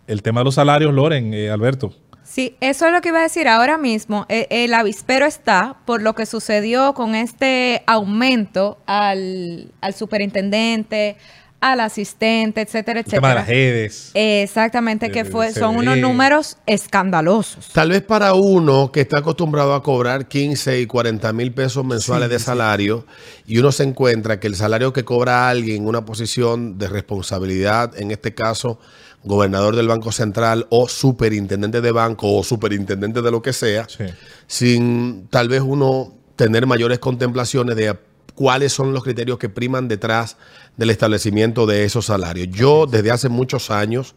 el 0.08 0.23
tema 0.23 0.41
de 0.41 0.47
los 0.47 0.56
salarios, 0.56 0.93
Loren, 0.93 1.32
eh, 1.32 1.50
Alberto. 1.50 1.94
Sí, 2.32 2.56
eso 2.61 2.87
es 2.87 2.93
lo 2.93 3.00
que 3.00 3.09
iba 3.09 3.19
a 3.19 3.23
decir 3.23 3.49
ahora 3.49 3.77
mismo. 3.77 4.25
Eh, 4.29 4.47
El, 4.50 4.73
avispero 4.73 5.27
está 5.27 5.79
por 5.85 6.00
lo 6.00 6.15
que 6.15 6.27
sucedió 6.27 6.95
con 6.95 7.16
este 7.16 7.83
aumento 7.88 8.78
al, 8.87 9.73
al 9.81 9.95
superintendente, 9.95 11.16
al 11.61 11.81
asistente, 11.81 12.61
etcétera, 12.61 13.00
El 13.00 13.04
tema 13.07 13.35
de 13.35 13.35
etcétera. 13.35 13.35
las 13.35 13.49
redes. 13.49 14.11
Exactamente, 14.14 15.11
que 15.11 15.21
Eh, 15.21 15.25
fue, 15.25 15.52
son 15.52 15.76
unos 15.76 15.99
números 15.99 16.57
escandalosos. 16.66 17.69
Tal 17.73 17.90
vez 17.90 18.02
para 18.02 18.33
uno 18.35 18.93
que 18.93 19.00
está 19.00 19.19
acostumbrado 19.19 19.75
a 19.75 19.83
cobrar 19.83 20.28
15 20.28 20.81
y 20.81 20.87
40 20.87 21.33
mil 21.33 21.52
pesos 21.52 21.85
mensuales 21.85 22.31
de 22.31 22.38
salario 22.38 23.07
y 23.45 23.59
uno 23.59 23.73
se 23.73 23.83
encuentra 23.83 24.38
que 24.38 24.47
el 24.47 24.54
salario 24.54 24.93
que 24.93 25.04
cobra 25.04 25.49
alguien 25.49 25.83
en 25.83 25.88
una 25.88 26.04
posición 26.04 26.78
de 26.78 26.87
responsabilidad, 26.87 27.93
en 28.00 28.12
este 28.12 28.35
caso 28.35 28.78
gobernador 29.25 29.77
del 29.77 29.89
Banco 29.89 30.12
Central 30.12 30.67
o 30.71 30.89
superintendente 30.89 31.81
de 31.81 31.93
banco 31.93 32.33
o 32.37 32.43
superintendente 32.43 33.21
de 33.23 33.31
lo 33.31 33.43
que 33.43 33.53
sea, 33.53 33.87
Sí. 33.89 34.05
sin 34.47 35.27
tal 35.29 35.49
vez 35.49 35.61
uno 35.65 36.15
tener 36.37 36.67
mayores 36.67 36.99
contemplaciones 36.99 37.77
de 37.77 37.99
cuáles 38.35 38.73
son 38.73 38.95
los 38.95 39.05
criterios 39.05 39.39
que 39.39 39.50
priman 39.50 39.89
detrás 39.89 40.37
del 40.77 40.89
establecimiento 40.91 41.67
de 41.67 41.85
esos 41.85 42.07
salarios. 42.07 42.49
Yo 42.50 42.87
desde 42.87 43.11
hace 43.11 43.29
muchos 43.29 43.71
años 43.71 44.15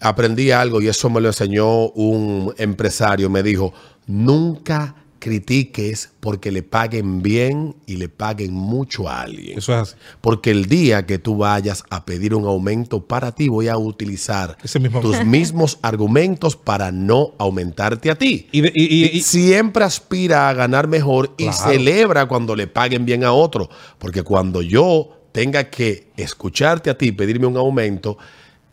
aprendí 0.00 0.50
algo 0.50 0.80
y 0.82 0.88
eso 0.88 1.08
me 1.08 1.20
lo 1.20 1.28
enseñó 1.28 1.88
un 1.90 2.52
empresario. 2.58 3.30
Me 3.30 3.44
dijo, 3.44 3.72
nunca 4.06 4.96
critiques 5.18 6.10
porque 6.20 6.50
le 6.50 6.62
paguen 6.62 7.22
bien 7.22 7.74
y 7.86 7.96
le 7.96 8.08
paguen 8.08 8.52
mucho 8.52 9.08
a 9.08 9.22
alguien. 9.22 9.58
Eso 9.58 9.72
es 9.74 9.78
así. 9.80 9.94
Porque 10.20 10.50
el 10.50 10.66
día 10.66 11.06
que 11.06 11.18
tú 11.18 11.36
vayas 11.38 11.84
a 11.90 12.04
pedir 12.04 12.34
un 12.34 12.44
aumento 12.46 13.04
para 13.06 13.32
ti, 13.32 13.48
voy 13.48 13.68
a 13.68 13.76
utilizar 13.76 14.56
Ese 14.62 14.80
mismo- 14.80 15.00
tus 15.00 15.24
mismos 15.24 15.78
argumentos 15.82 16.56
para 16.56 16.92
no 16.92 17.32
aumentarte 17.38 18.10
a 18.10 18.14
ti. 18.16 18.48
Y, 18.52 18.60
de- 18.62 18.72
y- 18.74 18.84
y- 18.84 19.16
y- 19.16 19.20
Siempre 19.22 19.84
aspira 19.84 20.48
a 20.48 20.54
ganar 20.54 20.88
mejor 20.88 21.32
y 21.36 21.48
celebra 21.52 22.26
cuando 22.26 22.54
le 22.56 22.66
paguen 22.66 23.04
bien 23.04 23.24
a 23.24 23.32
otro. 23.32 23.68
Porque 23.98 24.22
cuando 24.22 24.62
yo 24.62 25.10
tenga 25.32 25.64
que 25.64 26.08
escucharte 26.16 26.88
a 26.90 26.96
ti 26.96 27.06
y 27.08 27.12
pedirme 27.12 27.46
un 27.46 27.56
aumento, 27.56 28.16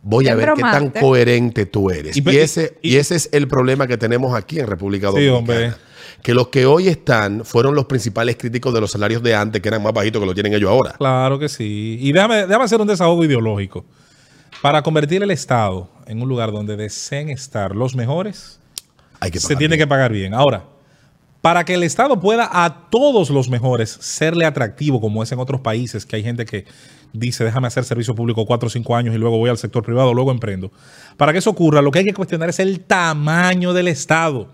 voy 0.02 0.28
a 0.28 0.36
ver 0.36 0.52
qué 0.56 0.62
tan 0.62 0.90
coherente 0.90 1.66
tú 1.66 1.90
eres. 1.90 2.16
Y 2.18 2.38
ese, 2.38 2.78
y- 2.82 2.94
y 2.94 2.98
ese 2.98 3.16
es 3.16 3.30
el 3.32 3.48
problema 3.48 3.88
que 3.88 3.98
tenemos 3.98 4.36
aquí 4.36 4.60
en 4.60 4.68
República 4.68 5.08
Sí, 5.08 5.26
Dominicana. 5.26 5.38
hombre. 5.38 5.74
Que 6.24 6.34
los 6.34 6.48
que 6.48 6.65
hoy 6.65 6.88
están 6.88 7.44
fueron 7.46 7.75
los 7.75 7.86
principales 7.86 8.38
críticos 8.38 8.74
de 8.74 8.80
los 8.82 8.89
salarios 8.92 9.22
de 9.22 9.36
antes, 9.36 9.62
que 9.62 9.68
eran 9.68 9.84
más 9.84 9.94
bajitos 9.94 10.20
que 10.22 10.25
lo 10.25 10.34
tienen 10.34 10.53
ellos 10.53 10.72
ahora. 10.72 10.94
Claro 10.94 11.38
que 11.38 11.50
sí. 11.50 11.98
Y 12.00 12.12
déjame, 12.13 12.48
déjame 12.48 12.63
hacer 12.63 12.80
un 12.82 12.88
desahogo 12.88 13.24
ideológico. 13.25 13.86
Para 14.62 14.82
convertir 14.82 15.22
el 15.22 15.32
Estado 15.32 15.89
en 16.08 16.22
un 16.22 16.30
lugar 16.30 16.51
donde 16.53 16.77
deseen 16.77 17.30
estar 17.30 17.75
los 17.75 17.96
mejores, 17.96 18.60
Hay 19.20 19.32
que 19.32 19.39
se 19.42 19.56
tiene 19.58 19.75
bien. 19.75 19.86
que 19.86 19.88
pagar 19.88 20.13
bien. 20.13 20.34
Ahora, 20.34 20.63
para 21.42 21.65
que 21.65 21.74
el 21.74 21.84
Estado 21.84 22.18
pueda 22.22 22.50
a 22.50 22.89
todos 22.89 23.30
los 23.30 23.50
mejores 23.50 23.89
serle 23.89 24.46
atractivo, 24.46 25.01
como 25.01 25.22
es 25.24 25.32
en 25.34 25.39
otros 25.39 25.60
países, 25.60 26.06
que 26.06 26.15
hay 26.15 26.24
gente 26.24 26.46
que 26.46 26.63
dice, 27.12 27.44
déjame 27.44 27.68
hacer 27.68 27.84
servicio 27.84 28.15
público 28.15 28.46
cuatro 28.46 28.68
o 28.68 28.70
cinco 28.70 28.96
años 28.96 29.13
y 29.13 29.18
luego 29.18 29.38
voy 29.38 29.50
al 29.50 29.58
sector 29.58 29.84
privado, 29.84 30.13
luego 30.13 30.32
emprendo. 30.32 30.72
Para 31.18 31.34
que 31.34 31.39
eso 31.39 31.50
ocurra, 31.50 31.82
lo 31.82 31.92
que 31.92 32.00
hay 32.00 32.06
que 32.06 32.13
cuestionar 32.13 32.48
es 32.48 32.60
el 32.60 32.80
tamaño 32.80 33.74
del 33.74 33.89
Estado. 33.89 34.48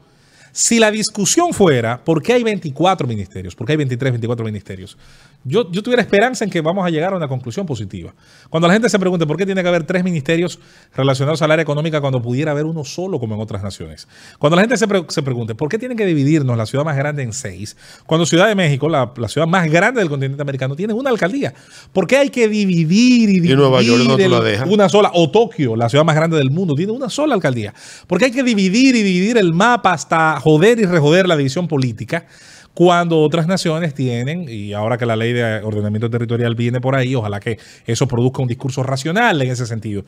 Si 0.52 0.80
la 0.80 0.92
discusión 0.92 1.54
fuera, 1.54 2.04
¿por 2.04 2.22
qué 2.22 2.34
hay 2.34 2.44
24 2.44 3.08
ministerios? 3.08 3.56
¿Por 3.56 3.68
qué 3.68 3.74
hay 3.74 3.78
23, 3.78 4.14
24 4.14 4.46
ministerios? 4.46 4.98
Yo, 5.46 5.72
yo 5.72 5.82
tuviera 5.82 6.02
esperanza 6.02 6.44
en 6.44 6.50
que 6.52 6.60
vamos 6.60 6.86
a 6.86 6.90
llegar 6.90 7.14
a 7.14 7.16
una 7.16 7.30
conclusión 7.30 7.66
positiva. 7.66 8.14
Cuando 8.50 8.68
la 8.68 8.74
gente 8.74 8.90
se 8.90 9.00
pregunte 9.00 9.26
por 9.26 9.38
qué 9.38 9.46
tiene 9.46 9.64
que 9.64 9.70
haber 9.70 9.86
tres 9.86 10.04
ministerios 10.04 10.60
relacionados 10.94 11.42
al 11.42 11.50
área 11.52 11.64
económica 11.64 12.02
cuando 12.02 12.22
pudiera 12.22 12.52
haber 12.52 12.66
uno 12.66 12.84
solo 12.84 13.20
como 13.22 13.36
en 13.36 13.42
otras 13.42 13.64
naciones. 13.64 14.08
Cuando 14.38 14.58
la 14.58 14.64
gente 14.64 14.76
se, 14.76 14.86
pre- 14.86 15.06
se 15.08 15.24
pregunte 15.24 15.56
por 15.56 15.70
qué 15.70 15.80
tienen 15.80 15.98
que 15.98 16.06
dividirnos 16.06 16.58
la 16.58 16.66
ciudad 16.66 16.84
más 16.84 16.98
grande 16.98 17.24
en 17.24 17.32
seis, 17.32 17.78
cuando 18.06 18.26
Ciudad 18.26 18.48
de 18.50 18.56
México, 18.56 18.90
la, 18.90 19.14
la 19.16 19.28
ciudad 19.30 19.48
más 19.48 19.70
grande 19.72 20.02
del 20.02 20.10
continente 20.10 20.42
americano, 20.42 20.76
tiene 20.76 20.94
una 20.94 21.10
alcaldía. 21.10 21.54
¿Por 21.94 22.06
qué 22.06 22.18
hay 22.18 22.30
que 22.30 22.50
dividir 22.50 23.30
y 23.30 23.34
dividir 23.36 23.58
Nueva 23.58 23.82
York 23.82 24.04
no 24.06 24.18
el- 24.18 24.32
la 24.32 24.42
deja. 24.42 24.66
una 24.66 24.90
sola? 24.90 25.12
O 25.14 25.32
Tokio, 25.32 25.78
la 25.78 25.88
ciudad 25.88 26.04
más 26.04 26.16
grande 26.18 26.36
del 26.38 26.52
mundo, 26.52 26.76
tiene 26.76 26.92
una 26.92 27.10
sola 27.10 27.34
alcaldía. 27.34 27.74
Porque 28.08 28.26
hay 28.26 28.32
que 28.32 28.44
dividir 28.44 28.94
y 28.96 29.04
dividir 29.04 29.38
el 29.38 29.54
mapa 29.54 29.94
hasta 29.94 30.38
joder 30.42 30.80
y 30.80 30.86
rejoder 30.86 31.28
la 31.28 31.38
división 31.38 31.68
política 31.70 32.26
cuando 32.74 33.20
otras 33.20 33.48
naciones 33.48 33.94
tienen, 33.94 34.48
y 34.48 34.74
ahora 34.74 34.98
que 34.98 35.06
la 35.06 35.16
ley 35.16 35.34
de 35.34 35.62
ordenamiento 35.62 36.10
territorial 36.10 36.56
viene 36.56 36.80
por 36.80 36.96
ahí, 36.96 37.16
ojalá 37.16 37.40
que 37.40 37.58
eso 37.86 38.08
produzca 38.08 38.42
un 38.42 38.48
discurso 38.48 38.84
racional 38.84 39.42
en 39.42 39.52
ese 39.52 39.66
sentido. 39.66 40.06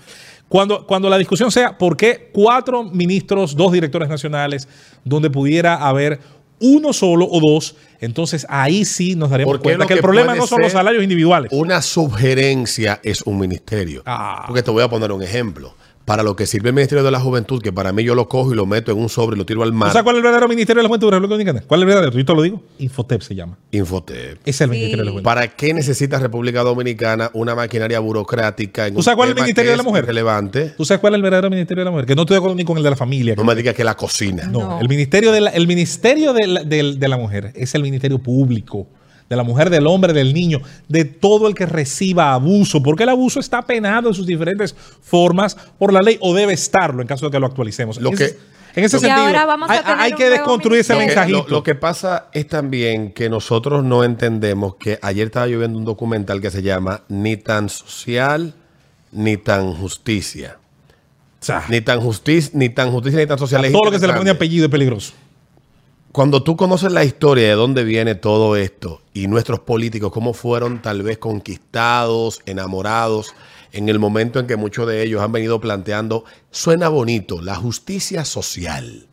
Cuando, 0.48 0.86
cuando 0.88 1.10
la 1.10 1.18
discusión 1.18 1.52
sea 1.52 1.78
por 1.78 1.98
qué 1.98 2.30
cuatro 2.32 2.84
ministros, 2.84 3.56
dos 3.56 3.72
directores 3.72 4.08
nacionales, 4.08 4.68
donde 5.04 5.30
pudiera 5.30 5.76
haber 5.76 6.20
uno 6.62 6.94
solo 6.94 7.28
o 7.30 7.40
dos, 7.40 7.76
entonces 8.00 8.46
ahí 8.48 8.86
sí 8.86 9.16
nos 9.16 9.32
daremos 9.32 9.54
Porque 9.54 9.64
cuenta 9.64 9.84
lo 9.84 9.88
que 9.88 9.94
el 9.94 10.00
que 10.00 10.04
problema 10.04 10.36
no 10.36 10.48
son 10.48 10.62
los 10.62 10.72
salarios 10.72 11.04
individuales. 11.04 11.52
Una 11.52 11.82
sugerencia 11.82 13.00
es 13.04 13.22
un 13.24 13.40
ministerio. 13.40 14.04
Ah. 14.06 14.44
Porque 14.48 14.64
te 14.64 14.72
voy 14.72 14.84
a 14.84 14.90
poner 14.90 15.12
un 15.12 15.24
ejemplo. 15.24 15.76
Para 16.12 16.24
lo 16.24 16.36
que 16.36 16.46
sirve 16.46 16.68
el 16.70 16.76
Ministerio 16.76 17.06
de 17.06 17.12
la 17.12 17.22
Juventud, 17.22 17.62
que 17.62 17.72
para 17.72 17.94
mí 17.94 18.04
yo 18.04 18.16
lo 18.16 18.28
cojo 18.28 18.52
y 18.52 18.56
lo 18.56 18.66
meto 18.66 18.92
en 18.92 18.98
un 18.98 19.08
sobre 19.08 19.38
y 19.38 19.40
lo 19.40 19.46
tiro 19.46 19.64
al 19.64 19.70
¿Tú 19.70 19.76
mar. 19.76 19.92
sabes 19.94 20.04
cuál 20.04 20.16
es 20.16 20.18
el 20.18 20.24
verdadero 20.24 20.50
Ministerio 20.50 20.80
de 20.82 20.84
la 20.84 20.88
Juventud 20.90 21.08
de 21.08 21.12
la 21.12 21.18
República 21.20 21.36
Dominicana? 21.36 21.64
¿Cuál 21.66 21.80
es 21.80 21.82
el 21.84 21.88
verdadero? 21.88 22.18
Yo 22.18 22.26
te 22.26 22.36
lo 22.36 22.42
digo. 22.42 22.62
Infotep 22.80 23.22
se 23.22 23.34
llama. 23.34 23.58
Infotep. 23.72 24.40
Es 24.46 24.60
el 24.60 24.68
Sí. 24.70 24.72
Ministerio 24.76 24.98
de 24.98 25.06
la 25.06 25.12
Juventud. 25.12 25.24
¿Para 25.24 25.48
qué 25.48 25.74
necesita 25.74 26.20
República 26.20 26.64
Dominicana 26.64 27.32
una 27.34 27.56
maquinaria 27.56 28.00
burocrática? 28.02 28.88
En 28.88 28.94
¿Tú 28.96 29.00
un 29.00 29.04
sabes 29.04 29.16
cuál 29.16 29.30
es 29.30 29.36
el 29.38 29.42
Ministerio 29.42 29.72
de 29.72 29.78
la 29.78 29.84
Mujer? 29.84 30.06
Relevante. 30.06 30.74
¿Tú 30.76 30.84
sabes 30.84 31.00
cuál 31.00 31.14
es 31.14 31.16
el 31.16 31.22
verdadero 31.24 31.50
Ministerio 31.50 31.82
de 31.82 31.86
la 31.86 31.92
Mujer? 31.92 32.06
Que 32.06 32.16
no 32.16 32.24
estoy 32.24 32.36
de 32.36 32.38
acuerdo 32.40 32.56
ni 32.58 32.66
con 32.66 32.76
el 32.78 32.84
de 32.84 32.90
la 32.90 32.96
familia. 32.98 33.36
No 33.38 33.46
me 33.46 33.56
digas 33.56 33.74
que 33.74 33.84
la 33.86 33.96
cocina. 33.96 34.44
No, 34.48 34.60
No. 34.60 34.80
el 34.82 34.90
Ministerio, 34.90 35.32
de 35.32 35.40
la, 35.40 35.50
el 35.52 35.66
ministerio 35.66 36.34
de, 36.34 36.46
la, 36.48 36.64
de 36.66 37.08
la 37.08 37.16
Mujer 37.18 37.54
es 37.56 37.74
el 37.74 37.84
Ministerio 37.84 38.20
Público. 38.20 38.86
De 39.32 39.38
la 39.38 39.44
mujer, 39.44 39.70
del 39.70 39.88
hombre, 39.88 40.12
del 40.12 40.34
niño, 40.34 40.60
de 40.90 41.06
todo 41.06 41.48
el 41.48 41.56
que 41.56 41.66
reciba 41.66 42.34
abuso, 42.34 42.84
porque 42.84 43.04
el 43.04 43.10
abuso 43.10 43.40
está 43.40 43.62
penado 43.62 44.10
en 44.10 44.14
sus 44.14 44.28
diferentes 44.28 44.76
formas 45.02 45.56
por 45.80 45.94
la 45.94 46.02
ley 46.02 46.18
o 46.20 46.34
debe 46.36 46.52
estarlo 46.52 47.02
en 47.02 47.08
caso 47.08 47.28
de 47.28 47.32
que 47.32 47.40
lo 47.40 47.48
actualicemos. 47.48 47.98
Lo 48.02 48.10
en 48.10 48.18
que- 48.18 48.24
ese, 48.26 48.40
en 48.76 48.84
ese 48.84 49.00
sentido, 49.00 49.26
ahora 49.28 49.46
vamos 49.46 49.70
a 49.70 49.74
hay, 49.74 49.80
tener 49.80 50.00
hay 50.00 50.12
un 50.12 50.18
que 50.18 50.30
desconstruir 50.30 50.80
ese 50.82 50.92
Lo 50.94 51.00
que, 51.00 51.06
ministerio. 51.06 51.28
mensajito. 51.38 51.50
lo- 51.50 51.58
lo 51.60 51.64
que 51.64 51.76
pasa 51.76 52.26
es 52.34 52.46
también 52.48 53.14
que 53.14 53.30
nosotros 53.30 53.86
no 53.86 54.04
entendemos 54.04 54.76
que 54.76 55.00
ayer 55.02 55.28
estaba 55.28 55.48
yo 55.48 55.60
viendo 55.60 55.78
un 55.78 55.86
documental 55.86 56.42
que 56.42 56.52
se 56.52 56.62
llama 56.62 57.04
Ni 57.08 57.38
tan 57.38 57.70
social 57.70 58.54
ni 59.14 59.38
tan 59.38 59.74
justicia. 59.74 60.58
O 61.42 61.44
sea, 61.46 61.64
Ni 61.70 61.80
tan 61.82 62.02
justicia, 62.02 62.52
ni 62.54 62.68
tan 62.70 62.92
justicia, 62.92 63.20
ni 63.20 63.26
tan 63.28 63.40
social. 63.40 63.62
todo 63.72 63.86
lo 63.86 63.92
que 63.92 64.00
se 64.00 64.08
le 64.08 64.14
pone 64.14 64.30
apellido 64.30 64.66
es 64.66 64.72
peligroso. 64.72 65.14
Cuando 66.12 66.44
tú 66.44 66.58
conoces 66.58 66.92
la 66.92 67.06
historia 67.06 67.48
de 67.48 67.54
dónde 67.54 67.86
viene 67.86 68.16
todo 68.16 68.58
esto 68.58 69.02
y 69.14 69.28
nuestros 69.28 69.62
políticos, 69.62 70.12
cómo 70.12 70.34
fueron 70.34 70.82
tal 70.82 71.04
vez 71.04 71.18
conquistados, 71.18 72.42
enamorados, 72.46 73.34
en 73.72 73.88
el 73.88 73.98
momento 73.98 74.40
en 74.40 74.46
que 74.46 74.58
muchos 74.58 74.88
de 74.88 75.04
ellos 75.04 75.22
han 75.22 75.32
venido 75.32 75.62
planteando, 75.62 76.26
suena 76.50 76.90
bonito, 76.90 77.42
la 77.42 77.56
justicia 77.56 78.26
social. 78.26 79.08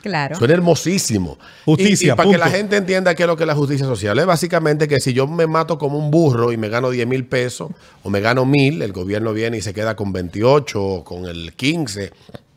Claro. 0.00 0.36
Suena 0.36 0.54
hermosísimo. 0.54 1.38
Justicia, 1.64 2.06
Y, 2.06 2.12
y 2.12 2.16
para 2.16 2.30
que 2.30 2.38
la 2.38 2.50
gente 2.50 2.76
entienda 2.76 3.16
qué 3.16 3.24
es 3.24 3.26
lo 3.26 3.36
que 3.36 3.42
es 3.42 3.48
la 3.48 3.56
justicia 3.56 3.84
social, 3.84 4.16
es 4.16 4.26
básicamente 4.26 4.86
que 4.86 5.00
si 5.00 5.12
yo 5.12 5.26
me 5.26 5.48
mato 5.48 5.76
como 5.76 5.98
un 5.98 6.12
burro 6.12 6.52
y 6.52 6.56
me 6.56 6.68
gano 6.68 6.90
10 6.90 7.06
mil 7.08 7.26
pesos 7.26 7.72
o 8.04 8.10
me 8.10 8.20
gano 8.20 8.46
mil, 8.46 8.80
el 8.80 8.92
gobierno 8.92 9.32
viene 9.32 9.58
y 9.58 9.60
se 9.60 9.74
queda 9.74 9.96
con 9.96 10.12
28 10.12 10.82
o 10.82 11.04
con 11.04 11.26
el 11.26 11.52
15 11.54 12.12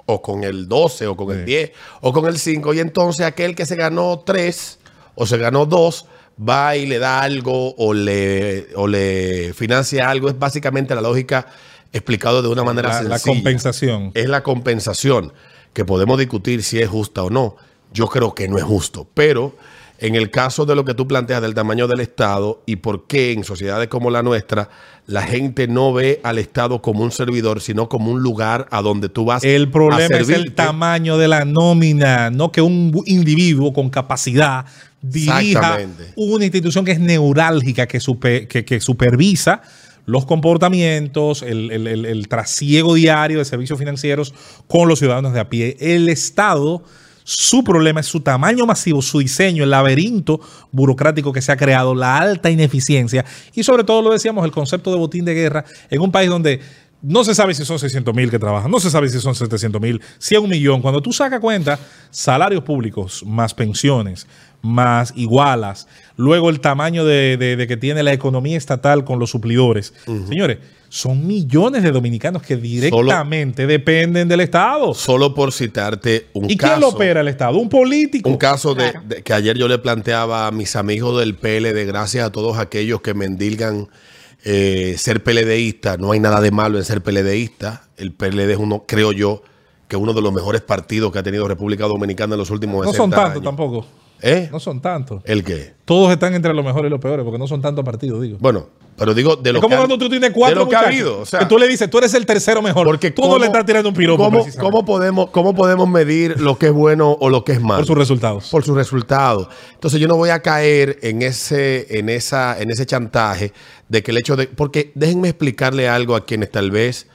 o 0.06 0.22
con 0.22 0.44
el 0.44 0.68
12 0.68 1.08
o 1.08 1.16
con 1.16 1.32
el 1.32 1.46
10 1.46 1.72
o 2.02 2.14
con 2.14 2.26
el 2.26 2.38
5 2.38 2.74
y 2.74 2.80
entonces 2.80 3.26
aquel 3.26 3.56
que 3.56 3.66
se 3.66 3.76
ganó 3.76 4.24
3 4.26 4.80
o 5.16 5.26
se 5.26 5.38
ganó 5.38 5.66
2 5.66 6.06
va 6.38 6.76
y 6.76 6.86
le 6.86 7.00
da 7.00 7.22
algo 7.22 7.76
o 7.76 7.94
le, 7.94 8.68
o 8.76 8.88
le 8.88 9.54
financia 9.54 10.10
algo. 10.10 10.30
Es 10.30 10.38
básicamente 10.38 10.96
la 10.96 11.02
lógica 11.02 11.48
explicado 11.92 12.42
de 12.42 12.48
una 12.48 12.64
manera 12.64 12.90
La, 12.90 13.04
la 13.04 13.20
sencilla 13.20 13.36
compensación. 13.36 14.12
es 14.14 14.28
la 14.28 14.42
compensación, 14.42 15.34
que 15.74 15.86
podemos 15.86 16.18
discutir 16.18 16.64
si 16.64 16.80
es 16.80 16.90
justa 16.90 17.24
o 17.24 17.30
no. 17.30 17.56
Yo 17.94 18.08
creo 18.08 18.34
que 18.34 18.48
no 18.48 18.58
es 18.58 18.64
justo, 18.64 19.08
pero 19.14 19.56
en 20.06 20.16
el 20.16 20.30
caso 20.30 20.66
de 20.66 20.76
lo 20.76 20.86
que 20.86 20.94
tú 20.94 21.08
planteas 21.08 21.42
del 21.42 21.54
tamaño 21.54 21.88
del 21.88 22.00
Estado 22.02 22.62
y 22.66 22.76
por 22.78 23.08
qué 23.08 23.32
en 23.32 23.44
sociedades 23.44 23.88
como 23.88 24.10
la 24.12 24.22
nuestra 24.22 24.70
la 25.06 25.24
gente 25.24 25.68
no 25.68 25.92
ve 25.94 26.22
al 26.24 26.38
Estado 26.40 26.82
como 26.82 27.04
un 27.04 27.12
servidor, 27.12 27.60
sino 27.60 27.90
como 27.90 28.12
un 28.12 28.22
lugar 28.22 28.68
a 28.72 28.82
donde 28.82 29.10
tú 29.10 29.26
vas 29.26 29.44
El 29.44 29.64
a 29.68 29.72
problema 29.72 30.18
es 30.18 30.30
el 30.30 30.54
tamaño 30.54 31.18
de 31.18 31.28
la 31.28 31.44
nómina, 31.44 32.30
no 32.30 32.52
que 32.52 32.62
un 32.62 32.92
individuo 33.06 33.74
con 33.74 33.90
capacidad 33.90 34.66
dirija 35.02 35.78
una 36.16 36.46
institución 36.46 36.86
que 36.86 36.92
es 36.94 37.00
neurálgica, 37.00 37.88
que, 37.88 38.00
supe- 38.00 38.48
que, 38.48 38.64
que 38.64 38.80
supervisa 38.80 39.62
los 40.06 40.26
comportamientos, 40.26 41.42
el, 41.44 41.72
el- 41.72 41.88
el- 41.88 42.06
el 42.06 42.28
trasiego 42.28 42.94
diario 42.94 43.40
de 43.40 43.46
servicios 43.46 43.80
financieros 43.80 44.34
con 44.68 44.88
los 44.88 45.00
ciudadanos 45.00 45.34
de 45.34 45.40
a 45.40 45.50
pie. 45.50 45.76
El 45.80 46.08
Estado, 46.10 46.84
su 47.24 47.64
problema 47.64 48.00
es 48.00 48.06
su 48.06 48.22
tamaño 48.22 48.66
masivo, 48.66 49.02
su 49.02 49.20
diseño, 49.20 49.64
el 49.64 49.70
laberinto 49.70 50.42
burocrático 50.72 51.32
que 51.32 51.42
se 51.42 51.52
ha 51.52 51.58
creado, 51.58 51.96
la 51.96 52.18
alta 52.18 52.50
ineficiencia. 52.50 53.26
Y 53.54 53.64
sobre 53.64 53.84
todo, 53.84 54.02
lo 54.02 54.12
decíamos, 54.12 54.46
el 54.46 54.52
concepto 54.52 54.92
de 54.92 54.98
botín 54.98 55.26
de 55.26 55.34
guerra 55.34 55.66
en 55.90 56.02
un 56.02 56.12
país 56.12 56.30
donde 56.30 56.60
no 57.04 57.24
se 57.24 57.36
sabe 57.36 57.54
si 57.54 57.64
son 57.66 57.78
600 57.78 58.16
mil 58.16 58.32
que 58.32 58.40
trabajan, 58.40 58.72
no 58.72 58.80
se 58.80 58.90
sabe 58.90 59.08
si 59.10 59.20
son 59.20 59.36
700 59.36 59.80
mil, 59.80 60.02
si 60.18 60.34
es 60.36 60.42
un 60.42 60.50
millón. 60.50 60.82
Cuando 60.82 61.02
tú 61.02 61.12
sacas 61.14 61.40
cuenta, 61.42 61.78
salarios 62.10 62.64
públicos 62.64 63.24
más 63.28 63.54
pensiones, 63.54 64.26
más 64.62 65.14
igualas, 65.16 65.88
luego 66.16 66.50
el 66.50 66.60
tamaño 66.62 67.04
de, 67.06 67.36
de- 67.38 67.56
de 67.58 67.68
que 67.68 67.76
tiene 67.78 68.02
la 68.04 68.14
economía 68.14 68.58
estatal 68.58 69.04
con 69.04 69.20
los 69.20 69.30
suplidores. 69.30 69.94
Señores, 70.30 70.60
son 70.88 71.26
millones 71.28 71.84
de 71.84 71.92
dominicanos 71.92 72.42
que 72.44 72.56
directamente 72.56 73.68
dependen 73.68 74.28
del 74.30 74.40
Estado. 74.42 74.94
Solo 74.94 75.34
por 75.34 75.52
citarte 75.52 76.28
un 76.34 76.50
¿Y 76.50 76.56
caso. 76.56 76.74
quién 76.74 76.82
lo 76.82 76.90
opera 76.90 77.22
el 77.22 77.28
Estado? 77.28 77.58
Un 77.58 77.68
político. 77.68 78.30
Un 78.30 78.38
caso 78.38 78.74
de, 78.76 78.92
Claro. 78.92 79.06
de- 79.08 79.24
que 79.24 79.34
ayer 79.34 79.58
yo 79.58 79.68
le 79.68 79.80
planteaba 79.80 80.48
a 80.48 80.52
mis 80.52 80.76
amigos 80.78 81.20
del 81.20 81.36
PLD, 81.36 81.86
gracias 81.86 82.26
a 82.26 82.32
todos 82.32 82.58
aquellos 82.60 83.02
que 83.02 83.14
me 83.14 83.26
endilgan 83.26 83.88
eh, 84.44 84.96
ser 84.98 85.24
PLDista. 85.24 85.98
No 85.98 86.12
hay 86.12 86.20
nada 86.20 86.42
de 86.42 86.52
malo 86.52 86.78
en 86.78 86.84
ser 86.84 87.02
PLDista. 87.02 87.84
El 87.98 88.14
PLD 88.14 88.52
es 88.52 88.58
uno, 88.58 88.84
creo 88.88 89.12
yo, 89.12 89.42
que 89.88 89.96
uno 89.96 90.14
de 90.14 90.22
los 90.22 90.34
mejores 90.34 90.62
partidos 90.62 91.12
que 91.12 91.20
ha 91.20 91.24
tenido 91.24 91.48
República 91.48 91.86
Dominicana 91.86 92.36
en 92.36 92.40
los 92.40 92.50
últimos 92.50 92.86
no 92.86 92.92
60 92.92 92.98
son 92.98 93.10
tantos 93.12 93.32
años. 93.32 93.44
tampoco. 93.44 93.86
¿Eh? 94.26 94.48
No 94.52 94.60
son 94.62 94.82
tantos. 94.82 95.22
¿El 95.26 95.44
qué? 95.44 95.74
Todos 95.84 96.10
están 96.14 96.34
entre 96.34 96.54
los 96.54 96.64
mejores 96.64 96.88
y 96.88 96.90
los 96.90 97.02
peores 97.02 97.26
porque 97.26 97.38
no 97.38 97.46
son 97.46 97.62
tantos 97.62 97.84
partidos, 97.84 98.22
digo. 98.22 98.38
Bueno, 98.40 98.70
pero 98.96 99.14
digo 99.14 99.36
de 99.36 99.52
lo 99.52 99.58
es 99.60 99.62
como 99.62 99.70
que 99.72 99.76
ha- 99.76 99.78
cuando 99.80 99.98
tú 99.98 100.08
tienes 100.10 100.32
cuatro 100.32 100.60
de 100.60 100.64
lo 100.66 100.70
que 100.70 100.76
ha 100.78 100.80
muchachos 100.80 100.96
habido, 101.02 101.20
o 101.20 101.26
sea, 101.26 101.40
que 101.40 101.46
tú 101.48 101.58
le 101.58 101.68
dices, 101.68 101.90
tú 101.90 101.98
eres 101.98 102.14
el 102.14 102.26
tercero 102.26 102.62
mejor. 102.62 102.86
porque 102.88 103.12
tú 103.12 103.22
no 103.28 103.38
le 103.38 103.48
estás 103.48 103.66
tirando 103.66 103.90
un 103.90 103.96
piropo 103.96 104.24
¿cómo, 104.24 104.46
cómo 104.62 104.86
podemos, 104.86 105.30
¿Cómo 105.32 105.54
podemos 105.54 105.90
medir 105.90 106.40
lo 106.40 106.58
que 106.58 106.68
es 106.68 106.72
bueno 106.72 107.18
o 107.20 107.30
lo 107.30 107.44
que 107.44 107.52
es 107.52 107.60
malo? 107.62 107.80
por 107.82 107.88
sus 107.88 107.98
resultados. 107.98 108.50
por 108.50 108.64
sus 108.64 108.76
resultados. 108.78 109.50
Entonces 109.74 110.00
yo 110.00 110.08
no 110.08 110.16
voy 110.16 110.30
a 110.30 110.42
caer 110.42 111.00
en 111.02 111.22
ese, 111.22 112.00
en 112.00 112.08
esa, 112.08 112.58
en 112.62 112.72
ese 112.72 112.86
chantaje 112.86 113.52
de 113.90 114.04
que 114.04 114.12
el 114.12 114.18
hecho 114.20 114.38
de. 114.38 114.48
Porque 114.48 114.94
déjenme 114.96 115.28
explicarle 115.28 115.90
algo 115.90 116.16
a 116.16 116.24
quienes 116.26 116.50
tal 116.50 116.72
vez 116.72 117.08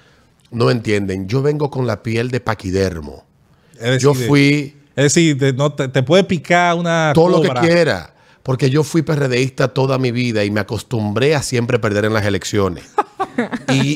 no 0.51 0.71
entienden. 0.71 1.27
Yo 1.27 1.41
vengo 1.41 1.71
con 1.71 1.87
la 1.87 2.03
piel 2.03 2.31
de 2.31 2.41
paquidermo. 2.41 3.25
Yo 3.99 4.13
fui 4.13 4.75
Es 4.99 5.15
decir, 5.15 5.39
te, 5.39 5.53
no, 5.53 5.73
te, 5.73 5.87
te 5.87 6.03
puede 6.03 6.25
picar 6.25 6.75
una 6.75 7.13
todo 7.15 7.29
lo 7.29 7.41
que 7.41 7.51
quiera. 7.61 8.15
Porque 8.43 8.69
yo 8.69 8.83
fui 8.83 9.03
PRDista 9.03 9.69
toda 9.69 9.97
mi 9.97 10.11
vida 10.11 10.45
y 10.45 10.51
me 10.51 10.59
acostumbré 10.59 11.37
a 11.37 11.43
siempre 11.43 11.79
perder 11.79 12.07
en 12.07 12.15
las 12.15 12.25
elecciones. 12.25 12.85
Y 13.73 13.95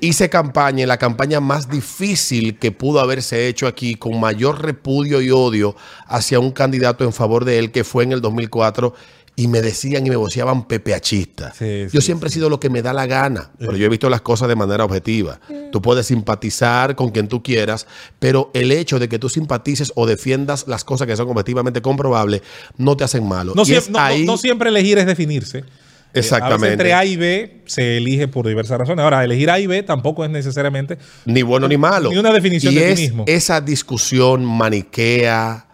hice 0.00 0.28
campaña, 0.28 0.86
la 0.86 0.98
campaña 0.98 1.40
más 1.40 1.68
difícil 1.68 2.56
que 2.58 2.70
pudo 2.70 3.00
haberse 3.00 3.48
hecho 3.48 3.66
aquí, 3.66 3.96
con 3.96 4.20
mayor 4.20 4.62
repudio 4.62 5.20
y 5.20 5.32
odio 5.32 5.74
hacia 6.06 6.38
un 6.38 6.52
candidato 6.52 7.02
en 7.02 7.12
favor 7.12 7.44
de 7.44 7.58
él, 7.58 7.72
que 7.72 7.82
fue 7.82 8.04
en 8.04 8.12
el 8.12 8.20
2004. 8.20 8.94
Y 9.38 9.48
me 9.48 9.60
decían 9.60 10.06
y 10.06 10.08
me 10.10 10.16
voceaban 10.16 10.66
pepeachista. 10.66 11.52
Sí, 11.52 11.84
yo 11.92 12.00
sí, 12.00 12.06
siempre 12.06 12.30
he 12.30 12.32
sido 12.32 12.48
lo 12.48 12.58
que 12.58 12.70
me 12.70 12.80
da 12.80 12.94
la 12.94 13.04
gana, 13.06 13.50
pero 13.58 13.76
yo 13.76 13.84
he 13.84 13.88
visto 13.90 14.08
las 14.08 14.22
cosas 14.22 14.48
de 14.48 14.56
manera 14.56 14.84
objetiva. 14.84 15.38
Tú 15.70 15.82
puedes 15.82 16.06
simpatizar 16.06 16.96
con 16.96 17.10
quien 17.10 17.28
tú 17.28 17.42
quieras, 17.42 17.86
pero 18.18 18.50
el 18.54 18.72
hecho 18.72 18.98
de 18.98 19.08
que 19.10 19.18
tú 19.18 19.28
simpatices 19.28 19.92
o 19.94 20.06
defiendas 20.06 20.66
las 20.66 20.84
cosas 20.84 21.06
que 21.06 21.16
son 21.16 21.28
objetivamente 21.28 21.82
comprobables 21.82 22.40
no 22.78 22.96
te 22.96 23.04
hacen 23.04 23.28
malo. 23.28 23.52
No, 23.54 23.62
Y 23.62 23.66
siem- 23.66 23.76
es 23.78 23.90
no- 23.90 23.98
no- 23.98 24.04
ahí- 24.04 24.24
no 24.24 24.38
siempre 24.38 24.70
elegir 24.70 24.96
es 24.98 25.06
definirse. 25.06 25.58
Eh, 25.58 25.62
a 25.62 26.18
veces 26.20 26.32
Exactamente. 26.32 26.72
entre 26.72 26.94
A 26.94 27.04
y 27.04 27.16
B 27.16 27.62
se 27.66 27.98
elige 27.98 28.26
por 28.28 28.46
diversas 28.46 28.78
razones. 28.78 29.02
Ahora, 29.02 29.22
elegir 29.22 29.50
A 29.50 29.60
y 29.60 29.66
B 29.66 29.82
tampoco 29.82 30.24
es 30.24 30.30
necesariamente. 30.30 30.96
Ni 31.26 31.42
bueno 31.42 31.68
ni 31.68 31.76
malo. 31.76 32.08
Ni 32.10 32.16
una 32.16 32.32
definición 32.32 32.72
y 32.72 32.76
de 32.76 32.86
ti 32.86 32.92
es 32.92 33.00
mismo. 33.00 33.24
Esa 33.26 33.60
discusión 33.60 34.42
maniquea, 34.46 35.66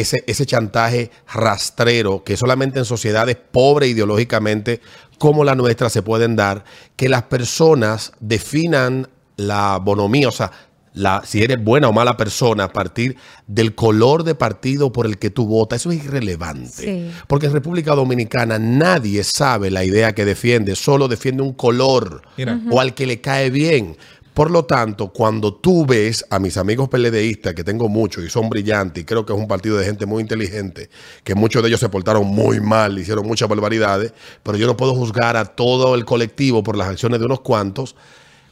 ese, 0.00 0.24
ese 0.26 0.46
chantaje 0.46 1.10
rastrero 1.32 2.24
que 2.24 2.36
solamente 2.36 2.78
en 2.78 2.84
sociedades 2.84 3.36
pobres 3.36 3.90
ideológicamente 3.90 4.80
como 5.18 5.44
la 5.44 5.54
nuestra 5.54 5.90
se 5.90 6.02
pueden 6.02 6.36
dar, 6.36 6.64
que 6.96 7.08
las 7.08 7.24
personas 7.24 8.12
definan 8.20 9.08
la 9.36 9.78
bonomía, 9.78 10.28
o 10.28 10.32
sea, 10.32 10.50
la, 10.94 11.22
si 11.24 11.42
eres 11.42 11.62
buena 11.62 11.88
o 11.88 11.92
mala 11.92 12.16
persona 12.16 12.64
a 12.64 12.72
partir 12.72 13.16
del 13.46 13.74
color 13.74 14.24
de 14.24 14.34
partido 14.34 14.92
por 14.92 15.06
el 15.06 15.18
que 15.18 15.30
tú 15.30 15.46
votas, 15.46 15.80
eso 15.80 15.92
es 15.92 16.04
irrelevante. 16.04 16.68
Sí. 16.70 17.10
Porque 17.26 17.46
en 17.46 17.52
República 17.52 17.94
Dominicana 17.94 18.58
nadie 18.58 19.22
sabe 19.22 19.70
la 19.70 19.84
idea 19.84 20.14
que 20.14 20.24
defiende, 20.24 20.74
solo 20.74 21.06
defiende 21.06 21.42
un 21.42 21.52
color 21.52 22.22
Mira. 22.36 22.60
o 22.70 22.80
al 22.80 22.94
que 22.94 23.06
le 23.06 23.20
cae 23.20 23.50
bien. 23.50 23.96
Por 24.38 24.52
lo 24.52 24.66
tanto, 24.66 25.08
cuando 25.08 25.52
tú 25.52 25.84
ves 25.84 26.24
a 26.30 26.38
mis 26.38 26.56
amigos 26.58 26.88
PLDistas, 26.88 27.54
que 27.54 27.64
tengo 27.64 27.88
muchos 27.88 28.22
y 28.22 28.30
son 28.30 28.48
brillantes, 28.48 29.02
y 29.02 29.04
creo 29.04 29.26
que 29.26 29.32
es 29.32 29.38
un 29.38 29.48
partido 29.48 29.76
de 29.76 29.84
gente 29.84 30.06
muy 30.06 30.22
inteligente, 30.22 30.90
que 31.24 31.34
muchos 31.34 31.60
de 31.60 31.70
ellos 31.70 31.80
se 31.80 31.88
portaron 31.88 32.24
muy 32.24 32.60
mal, 32.60 32.96
hicieron 33.00 33.26
muchas 33.26 33.48
barbaridades, 33.48 34.12
pero 34.44 34.56
yo 34.56 34.68
no 34.68 34.76
puedo 34.76 34.94
juzgar 34.94 35.36
a 35.36 35.44
todo 35.44 35.96
el 35.96 36.04
colectivo 36.04 36.62
por 36.62 36.76
las 36.76 36.86
acciones 36.86 37.18
de 37.18 37.26
unos 37.26 37.40
cuantos. 37.40 37.96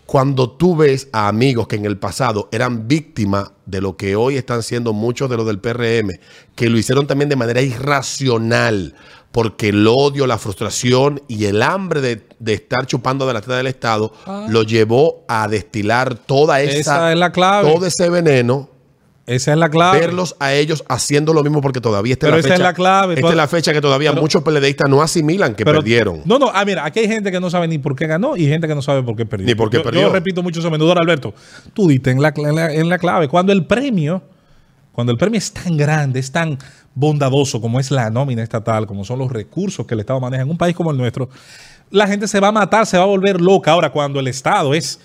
Cuando 0.06 0.48
tú 0.50 0.76
ves 0.76 1.08
a 1.12 1.26
amigos 1.28 1.66
que 1.66 1.74
en 1.76 1.84
el 1.84 1.98
pasado 1.98 2.48
eran 2.52 2.86
víctimas 2.86 3.50
de 3.66 3.80
lo 3.80 3.96
que 3.96 4.14
hoy 4.14 4.36
están 4.36 4.62
siendo 4.62 4.92
muchos 4.92 5.28
de 5.28 5.36
los 5.36 5.46
del 5.46 5.58
PRM, 5.58 6.10
que 6.54 6.70
lo 6.70 6.78
hicieron 6.78 7.06
también 7.08 7.28
de 7.28 7.34
manera 7.36 7.60
irracional, 7.60 8.94
porque 9.32 9.70
el 9.70 9.86
odio, 9.86 10.26
la 10.26 10.38
frustración 10.38 11.20
y 11.28 11.46
el 11.46 11.60
hambre 11.60 12.00
de, 12.00 12.22
de 12.38 12.54
estar 12.54 12.86
chupando 12.86 13.26
de 13.26 13.34
la 13.34 13.40
teta 13.40 13.56
del 13.56 13.66
Estado 13.66 14.12
lo 14.48 14.62
llevó 14.62 15.24
a 15.28 15.48
destilar 15.48 16.14
toda 16.14 16.60
esa, 16.62 16.76
Ah. 16.76 16.96
Esa 16.98 17.12
es 17.12 17.18
la 17.18 17.32
clave. 17.32 17.70
todo 17.70 17.84
ese 17.86 18.08
veneno, 18.08 18.70
Esa 19.26 19.52
es 19.52 19.58
la 19.58 19.68
clave. 19.70 19.98
verlos 19.98 20.36
a 20.38 20.52
ellos 20.54 20.84
haciendo 20.88 21.32
lo 21.32 21.42
mismo, 21.42 21.60
porque 21.60 21.80
todavía 21.80 22.12
esta 22.12 22.26
Pero 22.28 22.36
la 22.36 22.40
esa 22.40 22.48
fecha, 22.48 22.54
es 22.54 22.60
la 22.62 22.74
clave. 22.74 23.14
Esta 23.14 23.28
es 23.28 23.34
la 23.34 23.48
fecha 23.48 23.72
que 23.72 23.80
todavía 23.80 24.10
pero- 24.10 24.22
muchos 24.22 24.42
PLDistas 24.44 24.88
no 24.88 25.02
asimilan 25.02 25.54
que 25.56 25.64
Pero- 25.64 25.78
perdieron. 25.80 26.22
No, 26.24 26.38
no, 26.38 26.50
ah, 26.54 26.64
mira, 26.64 26.84
aquí 26.84 27.00
hay 27.00 27.08
gente 27.08 27.32
que 27.32 27.40
no 27.40 27.50
sabe 27.50 27.66
ni 27.66 27.78
por 27.78 27.96
qué 27.96 28.06
ganó 28.06 28.36
y 28.36 28.46
gente 28.46 28.68
que 28.68 28.74
no 28.76 28.82
sabe 28.82 29.02
por 29.02 29.16
qué 29.16 29.26
perdió. 29.26 29.46
Ni 29.46 29.54
por 29.56 29.68
qué 29.68 29.78
yo, 29.78 29.82
perdió. 29.82 30.02
Yo 30.02 30.12
repito 30.12 30.42
mucho 30.44 30.60
eso 30.60 30.68
a 30.68 30.70
menudo, 30.70 30.92
Alberto. 30.96 31.34
Tú 31.74 31.88
diste 31.88 32.12
en 32.12 32.22
la, 32.22 32.32
en 32.36 32.54
la- 32.54 32.72
en 32.72 32.88
la 32.88 32.98
clave. 32.98 33.26
Cuando 33.26 33.52
el 33.52 33.66
premio, 33.66 34.22
cuando 34.92 35.12
el 35.12 35.18
premio 35.18 35.38
es 35.38 35.52
tan 35.52 35.76
grande, 35.76 36.20
es 36.20 36.30
tan 36.30 36.56
bondadoso 36.94 37.60
como 37.60 37.80
es 37.80 37.90
la 37.90 38.08
nómina 38.10 38.42
estatal, 38.44 38.86
como 38.86 39.04
son 39.04 39.18
los 39.18 39.30
recursos 39.32 39.86
que 39.86 39.94
el 39.94 40.00
Estado 40.00 40.20
maneja 40.20 40.44
en 40.44 40.50
un 40.50 40.56
país 40.56 40.74
como 40.76 40.92
el 40.92 40.96
nuestro, 40.96 41.28
la 41.90 42.06
gente 42.06 42.26
se 42.28 42.38
va 42.40 42.48
a 42.48 42.52
matar, 42.52 42.86
se 42.86 42.96
va 42.96 43.02
a 43.02 43.06
volver 43.06 43.40
loca. 43.40 43.72
Ahora, 43.72 43.90
cuando 43.90 44.18
el 44.20 44.28
Estado 44.28 44.72
es 44.72 44.98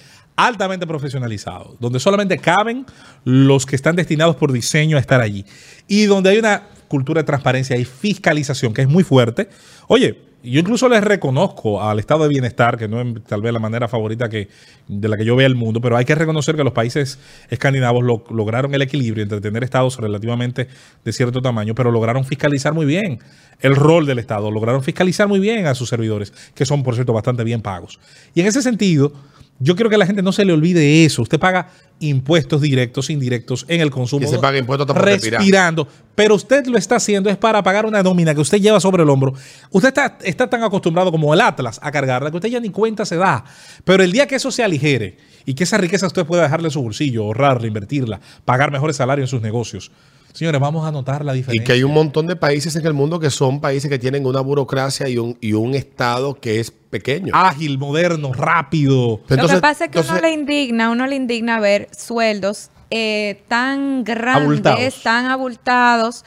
altamente 0.45 0.88
profesionalizado, 0.88 1.75
donde 1.79 2.00
solamente 2.00 2.38
caben 2.38 2.86
los 3.24 3.65
que 3.65 3.75
están 3.75 3.95
destinados 3.95 4.36
por 4.36 4.51
diseño 4.51 4.98
a 4.98 5.00
estar 5.00 5.21
allí 5.21 5.45
y 5.88 6.05
donde 6.05 6.31
hay 6.31 6.38
una 6.39 6.63
cultura 6.88 7.21
de 7.21 7.25
transparencia 7.25 7.77
y 7.77 7.86
fiscalización 7.86 8.74
que 8.74 8.81
es 8.81 8.88
muy 8.88 9.03
fuerte. 9.03 9.50
Oye, 9.88 10.19
yo 10.43 10.60
incluso 10.60 10.89
les 10.89 11.03
reconozco 11.03 11.83
al 11.83 12.00
estado 12.00 12.24
de 12.24 12.29
bienestar, 12.29 12.75
que 12.75 12.88
no 12.88 13.00
es 13.00 13.24
tal 13.25 13.43
vez 13.43 13.53
la 13.53 13.60
manera 13.60 13.88
favorita 13.88 14.27
que, 14.27 14.48
de 14.88 15.07
la 15.07 15.15
que 15.15 15.24
yo 15.24 15.36
vea 15.36 15.45
el 15.45 15.53
mundo, 15.53 15.79
pero 15.79 15.95
hay 15.95 16.03
que 16.05 16.15
reconocer 16.15 16.55
que 16.55 16.63
los 16.63 16.74
países 16.74 17.19
escandinavos 17.51 18.03
lo- 18.03 18.24
lograron 18.31 18.74
el 18.74 18.81
equilibrio 18.81 19.21
entre 19.21 19.39
tener 19.39 19.63
estados 19.63 19.98
relativamente 19.98 20.67
de 21.05 21.13
cierto 21.13 21.43
tamaño, 21.43 21.75
pero 21.75 21.91
lograron 21.91 22.25
fiscalizar 22.25 22.74
muy 22.74 22.88
bien 22.88 23.19
el 23.60 23.75
rol 23.75 24.07
del 24.07 24.17
Estado, 24.17 24.50
lograron 24.50 24.81
fiscalizar 24.81 25.27
muy 25.27 25.39
bien 25.39 25.67
a 25.67 25.75
sus 25.75 25.89
servidores, 25.89 26.33
que 26.55 26.65
son, 26.65 26.81
por 26.81 26.96
cierto, 26.96 27.13
bastante 27.13 27.44
bien 27.44 27.61
pagos. 27.61 28.00
Y 28.33 28.42
en 28.42 28.48
ese 28.48 28.63
sentido, 28.63 29.13
yo 29.61 29.75
quiero 29.75 29.89
que 29.89 29.95
a 29.95 30.00
la 30.00 30.07
gente 30.07 30.24
no 30.24 30.31
se 30.31 30.43
le 30.43 30.53
olvide 30.53 31.05
eso. 31.05 31.21
Usted 31.21 31.39
paga 31.39 31.69
impuestos 32.00 32.61
directos, 32.61 33.11
indirectos 33.11 33.65
en 33.67 33.79
el 33.79 33.91
consumo. 33.91 34.25
Y 34.25 34.27
se 34.27 34.39
paga 34.39 34.57
impuestos 34.57 34.87
respirando. 34.89 35.87
Pero 36.15 36.35
usted 36.35 36.65
lo 36.65 36.77
está 36.77 36.95
haciendo 36.95 37.29
es 37.29 37.37
para 37.37 37.61
pagar 37.61 37.85
una 37.85 38.01
nómina 38.01 38.33
que 38.33 38.41
usted 38.41 38.59
lleva 38.59 38.79
sobre 38.79 39.03
el 39.03 39.09
hombro. 39.09 39.33
Usted 39.69 39.89
está, 39.89 40.17
está 40.24 40.50
tan 40.50 40.63
acostumbrado 40.63 41.11
como 41.11 41.31
el 41.33 41.41
Atlas 41.41 41.79
a 41.81 41.91
cargarla 41.91 42.31
que 42.31 42.37
usted 42.37 42.50
ya 42.50 42.59
ni 42.59 42.71
cuenta 42.71 43.05
se 43.05 43.17
da. 43.17 43.45
Pero 43.83 44.03
el 44.03 44.11
día 44.11 44.27
que 44.27 44.35
eso 44.35 44.51
se 44.51 44.63
aligere 44.63 45.17
y 45.45 45.53
que 45.53 45.63
esa 45.63 45.77
riqueza 45.77 46.07
usted 46.07 46.25
pueda 46.25 46.43
dejarle 46.43 46.67
en 46.67 46.71
su 46.71 46.81
bolsillo, 46.81 47.24
ahorrarla, 47.24 47.67
invertirla, 47.67 48.19
pagar 48.45 48.71
mejores 48.71 48.95
salarios 48.95 49.27
en 49.27 49.37
sus 49.37 49.41
negocios. 49.41 49.91
Señores, 50.33 50.61
vamos 50.61 50.87
a 50.87 50.91
notar 50.91 51.24
la 51.25 51.33
Y 51.33 51.37
diferencia. 51.37 51.65
que 51.65 51.72
hay 51.74 51.83
un 51.83 51.94
montón 51.94 52.27
de 52.27 52.35
países 52.35 52.75
en 52.75 52.85
el 52.85 52.94
mundo 52.94 53.20
que 53.20 53.29
son 53.29 53.59
países 53.61 53.89
que 53.89 54.00
tienen 54.00 54.25
una 54.25 54.39
burocracia 54.41 55.07
y 55.09 55.17
un, 55.17 55.37
y 55.41 55.53
un 55.53 55.75
Estado 55.75 56.35
que 56.39 56.59
es 56.59 56.72
pequeño. 56.72 57.33
ágil, 57.35 57.77
moderno, 57.77 58.33
rápido. 58.33 59.22
lo 59.27 59.48
que 59.48 59.57
pasa 59.57 59.85
es 59.85 59.91
que 59.91 60.00
entonces- 60.00 60.11
uno 60.11 60.22
le 60.22 60.31
indigna, 60.33 60.89
uno 60.89 61.07
le 61.07 61.15
indigna 61.15 61.59
ver 61.59 61.89
sueldos 61.98 62.70
eh, 62.94 63.44
tan 63.48 64.03
grandes, 64.03 64.44
Abultados. 64.44 65.03
tan 65.03 65.25
abultados. 65.27 66.25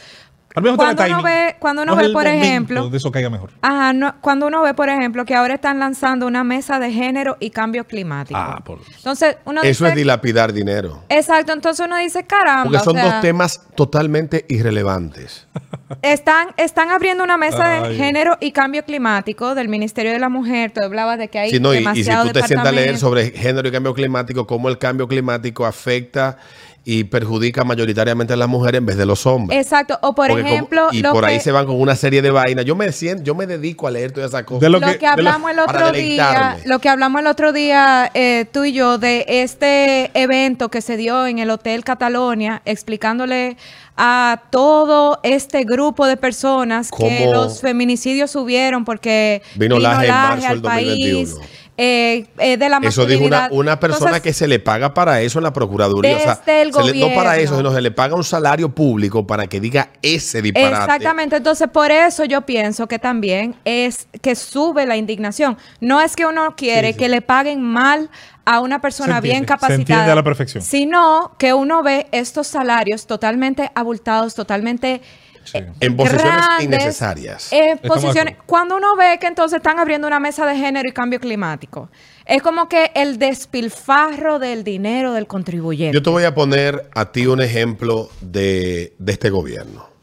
Al 0.56 0.76
Cuando 0.76 1.04
uno 1.04 1.22
ve, 1.22 1.56
cuando 1.58 1.82
uno 1.82 1.94
No 1.96 2.00
es 2.00 2.04
ve, 2.04 2.06
el 2.06 2.12
por 2.12 2.26
ejemplo, 2.28 2.82
donde 2.82 2.98
eso 2.98 3.10
caiga 3.10 3.28
mejor. 3.28 3.50
Ajá, 3.60 3.92
no- 3.92 4.14
cuando 4.20 4.46
uno 4.46 4.62
ve, 4.62 4.72
por 4.72 4.88
ejemplo, 4.88 5.24
que 5.24 5.34
ahora 5.34 5.54
están 5.54 5.80
lanzando 5.80 6.28
una 6.28 6.44
mesa 6.44 6.78
de 6.78 6.92
género 6.92 7.36
y 7.40 7.50
cambio 7.50 7.84
climático. 7.88 8.38
Ah, 8.38 8.62
por- 8.64 8.78
Entonces, 8.96 9.36
uno 9.46 9.62
Eso 9.62 9.84
dice, 9.84 9.88
es 9.88 9.94
dilapidar 9.96 10.52
dinero. 10.52 11.02
Exacto, 11.08 11.52
entonces 11.52 11.84
uno 11.84 11.96
dice, 11.96 12.24
caramba, 12.24 12.64
Porque 12.64 12.78
son 12.78 12.96
o 12.96 13.00
sea, 13.00 13.12
dos 13.14 13.20
temas 13.20 13.62
totalmente 13.74 14.44
irrelevantes. 14.48 15.48
están, 16.02 16.48
están 16.56 16.90
abriendo 16.90 17.24
una 17.24 17.36
mesa 17.36 17.68
de 17.88 17.96
género 17.96 18.38
y 18.40 18.52
cambio 18.52 18.84
climático 18.84 19.56
del 19.56 19.68
Ministerio 19.68 20.12
de 20.12 20.20
la 20.20 20.28
Mujer. 20.28 20.70
Tú 20.72 20.82
hablabas 20.82 21.18
de 21.18 21.26
que 21.26 21.40
hay 21.40 21.50
Sí, 21.50 21.58
no, 21.58 21.74
y, 21.74 21.78
y 21.78 21.80
si 21.80 21.82
demasiado 21.84 22.26
tú 22.26 22.32
te 22.32 22.42
sientas 22.44 22.68
a 22.68 22.72
leer 22.72 22.96
sobre 22.96 23.32
género 23.32 23.66
y 23.68 23.72
cambio 23.72 23.92
climático, 23.92 24.46
cómo 24.46 24.68
el 24.68 24.78
cambio 24.78 25.08
climático 25.08 25.66
afecta 25.66 26.38
y 26.86 27.04
perjudica 27.04 27.64
mayoritariamente 27.64 28.34
a 28.34 28.36
las 28.36 28.46
mujeres 28.48 28.78
en 28.78 28.86
vez 28.86 28.96
de 28.98 29.06
los 29.06 29.24
hombres. 29.26 29.58
Exacto, 29.58 29.98
o 30.02 30.14
por 30.14 30.28
Porque 30.28 30.42
ejemplo, 30.42 30.88
y 30.92 31.00
lo 31.00 31.12
por 31.12 31.24
que, 31.24 31.30
ahí 31.32 31.40
se 31.40 31.50
van 31.50 31.64
con 31.64 31.80
una 31.80 31.96
serie 31.96 32.20
de 32.20 32.30
vainas. 32.30 32.64
Yo 32.66 32.76
me 32.76 32.92
siento, 32.92 33.22
yo 33.24 33.34
me 33.34 33.46
dedico 33.46 33.86
a 33.86 33.90
leer 33.90 34.12
todas 34.12 34.30
esas 34.30 34.42
cosas. 34.44 34.60
De 34.60 34.68
lo, 34.68 34.80
lo 34.80 34.86
que, 34.86 34.98
que- 34.98 35.06
de 35.06 35.22
lo- 35.22 35.30
hablamos 35.30 35.50
el 35.50 35.58
otro 35.60 35.92
día, 35.92 36.58
lo 36.66 36.78
que 36.80 36.88
hablamos 36.90 37.20
el 37.22 37.26
otro 37.26 37.52
día 37.54 38.10
eh, 38.12 38.44
tú 38.52 38.64
y 38.64 38.72
yo 38.72 38.98
de 38.98 39.24
este 39.28 40.10
evento 40.12 40.68
que 40.68 40.82
se 40.82 40.96
dio 40.98 41.26
en 41.26 41.38
el 41.38 41.48
Hotel 41.50 41.84
Catalonia, 41.84 42.60
explicándole 42.66 43.56
a 43.96 44.42
todo 44.50 45.20
este 45.22 45.64
grupo 45.64 46.06
de 46.06 46.16
personas 46.16 46.90
que 46.90 47.26
los 47.32 47.60
feminicidios 47.60 48.30
subieron 48.30 48.84
porque 48.84 49.40
Vino 49.54 49.78
Laje 49.78 50.06
en 50.06 50.12
marzo 50.12 50.46
al 50.48 50.52
del 50.54 50.62
2021. 50.62 51.36
país 51.36 51.48
eh, 51.76 52.26
eh, 52.38 52.56
de 52.56 52.68
la 52.68 52.78
Eso 52.82 53.04
dijo 53.04 53.24
una, 53.24 53.48
una 53.50 53.80
persona 53.80 54.10
Entonces, 54.10 54.22
que 54.22 54.32
se 54.32 54.46
le 54.46 54.60
paga 54.60 54.94
para 54.94 55.20
eso 55.22 55.40
en 55.40 55.42
la 55.44 55.52
Procuraduría. 55.52 56.16
O 56.16 56.20
sea, 56.20 56.34
Desde 56.36 56.62
el 56.62 56.72
se 56.72 56.84
le- 56.84 57.00
no 57.00 57.14
para 57.14 57.36
eso, 57.38 57.56
sino 57.56 57.72
se 57.72 57.80
le 57.80 57.90
paga 57.90 58.14
un 58.14 58.22
salario 58.24 58.68
público 58.68 59.26
para 59.26 59.46
que 59.48 59.58
diga 59.60 59.90
ese 60.02 60.40
disparate. 60.40 60.76
Exactamente, 60.84 61.36
entonces 61.36 61.68
por 61.68 61.90
eso 61.90 62.24
yo 62.24 62.42
pienso 62.42 62.86
que 62.86 62.98
también 63.00 63.56
es 63.64 64.06
que 64.22 64.36
sube 64.36 64.86
la 64.86 64.96
indignación. 64.96 65.58
No 65.80 66.00
es 66.00 66.14
que 66.14 66.26
uno 66.26 66.54
quiere 66.56 66.88
Sí, 66.88 66.92
sí. 66.94 66.98
que 67.00 67.08
le 67.08 67.22
paguen 67.22 67.60
mal 67.60 68.08
a 68.44 68.60
una 68.60 68.80
persona 68.80 69.14
Se 69.14 69.16
entiende, 69.18 69.28
bien 69.32 69.42
se 69.42 69.46
capacitada. 69.46 69.74
entiende 69.80 70.12
a 70.12 70.14
la 70.14 70.22
perfección. 70.22 70.62
Sino 70.62 71.32
que 71.38 71.54
uno 71.54 71.82
ve 71.82 72.06
estos 72.12 72.46
salarios 72.46 73.06
totalmente 73.06 73.70
abultados, 73.74 74.34
totalmente 74.34 75.00
Sí. 75.44 75.58
En 75.80 75.96
posiciones 75.96 76.24
grandes, 76.24 76.64
innecesarias. 76.64 77.52
eh, 77.52 77.76
posiciones, 77.86 78.36
cuando 78.46 78.76
uno 78.76 78.96
ve 78.96 79.18
que 79.20 79.26
entonces 79.26 79.58
están 79.58 79.78
abriendo 79.78 80.06
una 80.06 80.20
mesa 80.20 80.46
de 80.46 80.56
género 80.56 80.88
y 80.88 80.92
cambio 80.92 81.20
climático, 81.20 81.90
es 82.26 82.42
como 82.42 82.68
que 82.68 82.90
el 82.94 83.18
despilfarro 83.18 84.38
del 84.38 84.64
dinero 84.64 85.12
del 85.12 85.26
contribuyente. 85.26 85.94
Yo 85.94 86.02
te 86.02 86.10
voy 86.10 86.24
a 86.24 86.34
poner 86.34 86.88
a 86.94 87.12
ti 87.12 87.26
un 87.26 87.40
ejemplo 87.42 88.08
de, 88.20 88.94
de 88.98 89.12
este 89.12 89.30
gobierno. 89.30 89.93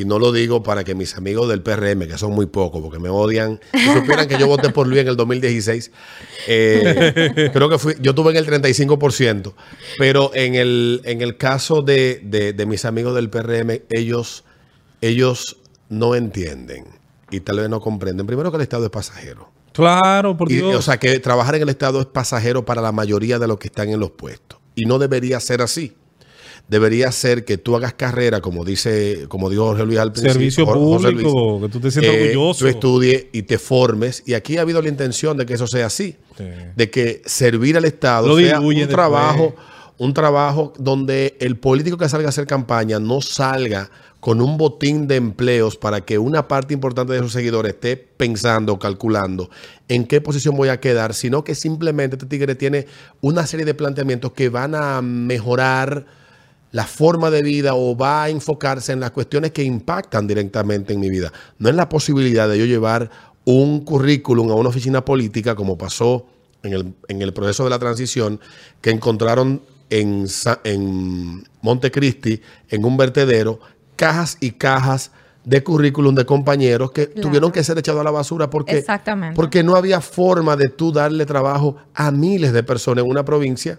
Y 0.00 0.04
no 0.04 0.18
lo 0.20 0.30
digo 0.30 0.62
para 0.62 0.84
que 0.84 0.94
mis 0.94 1.16
amigos 1.16 1.48
del 1.48 1.60
PRM, 1.62 2.06
que 2.06 2.16
son 2.18 2.32
muy 2.32 2.46
pocos, 2.46 2.80
porque 2.82 2.98
me 3.00 3.08
odian, 3.08 3.58
si 3.72 3.92
supieran 3.92 4.28
que 4.28 4.38
yo 4.38 4.46
voté 4.46 4.70
por 4.70 4.86
Luis 4.86 5.00
en 5.00 5.08
el 5.08 5.16
2016, 5.16 5.90
eh, 6.46 7.50
creo 7.52 7.68
que 7.68 7.78
fui, 7.78 7.94
yo 8.00 8.14
tuve 8.14 8.30
en 8.30 8.36
el 8.36 8.46
35%, 8.46 9.54
pero 9.98 10.30
en 10.34 10.54
el, 10.54 11.00
en 11.04 11.22
el 11.22 11.36
caso 11.36 11.82
de, 11.82 12.20
de- 12.24 12.52
de 12.52 12.66
mis 12.66 12.84
amigos 12.84 13.14
del 13.14 13.28
PRM, 13.30 13.82
ellos, 13.90 14.44
ellos 15.00 15.56
no 15.88 16.14
entienden 16.14 16.84
y 17.30 17.40
tal 17.40 17.58
vez 17.58 17.68
no 17.68 17.80
comprenden. 17.80 18.26
Primero 18.26 18.50
que 18.50 18.56
el 18.56 18.62
Estado 18.62 18.84
es 18.84 18.90
pasajero. 18.90 19.50
Claro, 19.72 20.36
por 20.36 20.50
Y, 20.50 20.56
Dios. 20.56 20.74
o 20.76 20.82
sea, 20.82 20.98
que 20.98 21.18
trabajar 21.20 21.54
en 21.56 21.62
el 21.62 21.68
Estado 21.68 22.00
es 22.00 22.06
pasajero 22.06 22.64
para 22.64 22.82
la 22.82 22.92
mayoría 22.92 23.38
de 23.38 23.46
los 23.46 23.58
que 23.58 23.68
están 23.68 23.88
en 23.90 24.00
los 24.00 24.10
puestos. 24.12 24.58
Y 24.74 24.86
no 24.86 24.98
debería 24.98 25.38
ser 25.40 25.62
así. 25.62 25.94
Debería 26.68 27.10
ser 27.12 27.44
que 27.44 27.58
tú 27.58 27.74
hagas 27.76 27.94
carrera, 27.94 28.40
como 28.40 28.64
dice, 28.64 29.24
como 29.28 29.50
dijo 29.50 29.66
Jorge 29.66 29.84
Luis 29.84 29.98
al 29.98 30.12
principio. 30.12 30.32
Servicio 30.34 30.66
público, 30.66 31.60
que 31.62 31.68
tú 31.68 31.80
te 31.80 31.90
sientas 31.90 32.14
eh, 32.14 32.20
orgulloso. 32.22 32.60
Tú 32.60 32.66
estudies 32.68 33.26
y 33.32 33.42
te 33.42 33.58
formes. 33.58 34.22
Y 34.26 34.34
aquí 34.34 34.58
ha 34.58 34.60
habido 34.60 34.80
la 34.82 34.88
intención 34.88 35.36
de 35.36 35.46
que 35.46 35.54
eso 35.54 35.66
sea 35.66 35.86
así. 35.86 36.16
Sí. 36.36 36.44
De 36.76 36.90
que 36.90 37.22
servir 37.24 37.76
al 37.76 37.84
Estado 37.84 38.28
Lo 38.28 38.36
sea 38.36 38.60
un 38.60 38.74
después. 38.74 38.88
trabajo, 38.88 39.56
un 39.96 40.14
trabajo 40.14 40.72
donde 40.78 41.36
el 41.40 41.56
político 41.56 41.96
que 41.96 42.08
salga 42.08 42.26
a 42.26 42.30
hacer 42.30 42.46
campaña 42.46 43.00
no 43.00 43.20
salga 43.20 43.90
con 44.20 44.40
un 44.40 44.58
botín 44.58 45.06
de 45.06 45.16
empleos 45.16 45.76
para 45.76 46.00
que 46.00 46.18
una 46.18 46.48
parte 46.48 46.74
importante 46.74 47.12
de 47.12 47.20
sus 47.20 47.32
seguidores 47.32 47.74
esté 47.74 47.96
pensando, 47.96 48.78
calculando 48.78 49.48
en 49.88 50.06
qué 50.06 50.20
posición 50.20 50.56
voy 50.56 50.68
a 50.68 50.80
quedar, 50.80 51.14
sino 51.14 51.44
que 51.44 51.54
simplemente 51.54 52.16
este 52.16 52.26
tigre 52.26 52.54
tiene 52.56 52.86
una 53.20 53.46
serie 53.46 53.64
de 53.64 53.74
planteamientos 53.74 54.32
que 54.32 54.48
van 54.48 54.74
a 54.74 55.00
mejorar 55.02 56.17
la 56.72 56.84
forma 56.84 57.30
de 57.30 57.42
vida 57.42 57.74
o 57.74 57.96
va 57.96 58.24
a 58.24 58.28
enfocarse 58.28 58.92
en 58.92 59.00
las 59.00 59.10
cuestiones 59.10 59.52
que 59.52 59.62
impactan 59.62 60.26
directamente 60.26 60.92
en 60.92 61.00
mi 61.00 61.08
vida. 61.10 61.32
No 61.58 61.68
en 61.68 61.76
la 61.76 61.88
posibilidad 61.88 62.48
de 62.48 62.58
yo 62.58 62.66
llevar 62.66 63.10
un 63.44 63.80
currículum 63.84 64.50
a 64.50 64.54
una 64.54 64.68
oficina 64.68 65.04
política, 65.04 65.54
como 65.54 65.78
pasó 65.78 66.26
en 66.62 66.72
el, 66.74 66.94
en 67.08 67.22
el 67.22 67.32
proceso 67.32 67.64
de 67.64 67.70
la 67.70 67.78
transición, 67.78 68.38
que 68.82 68.90
encontraron 68.90 69.62
en, 69.88 70.26
en 70.64 71.44
Montecristi, 71.62 72.42
en 72.68 72.84
un 72.84 72.96
vertedero, 72.98 73.58
cajas 73.96 74.36
y 74.40 74.50
cajas 74.52 75.12
de 75.44 75.64
currículum 75.64 76.14
de 76.14 76.26
compañeros 76.26 76.90
que 76.90 77.06
Claro. 77.06 77.22
tuvieron 77.22 77.52
que 77.52 77.64
ser 77.64 77.78
echados 77.78 78.02
a 78.02 78.04
la 78.04 78.10
basura 78.10 78.50
porque, 78.50 78.76
Exactamente. 78.76 79.34
porque 79.34 79.62
no 79.62 79.76
había 79.76 80.02
forma 80.02 80.56
de 80.56 80.68
tú 80.68 80.92
darle 80.92 81.24
trabajo 81.24 81.76
a 81.94 82.10
miles 82.10 82.52
de 82.52 82.62
personas 82.62 83.04
en 83.04 83.10
una 83.10 83.24
provincia 83.24 83.78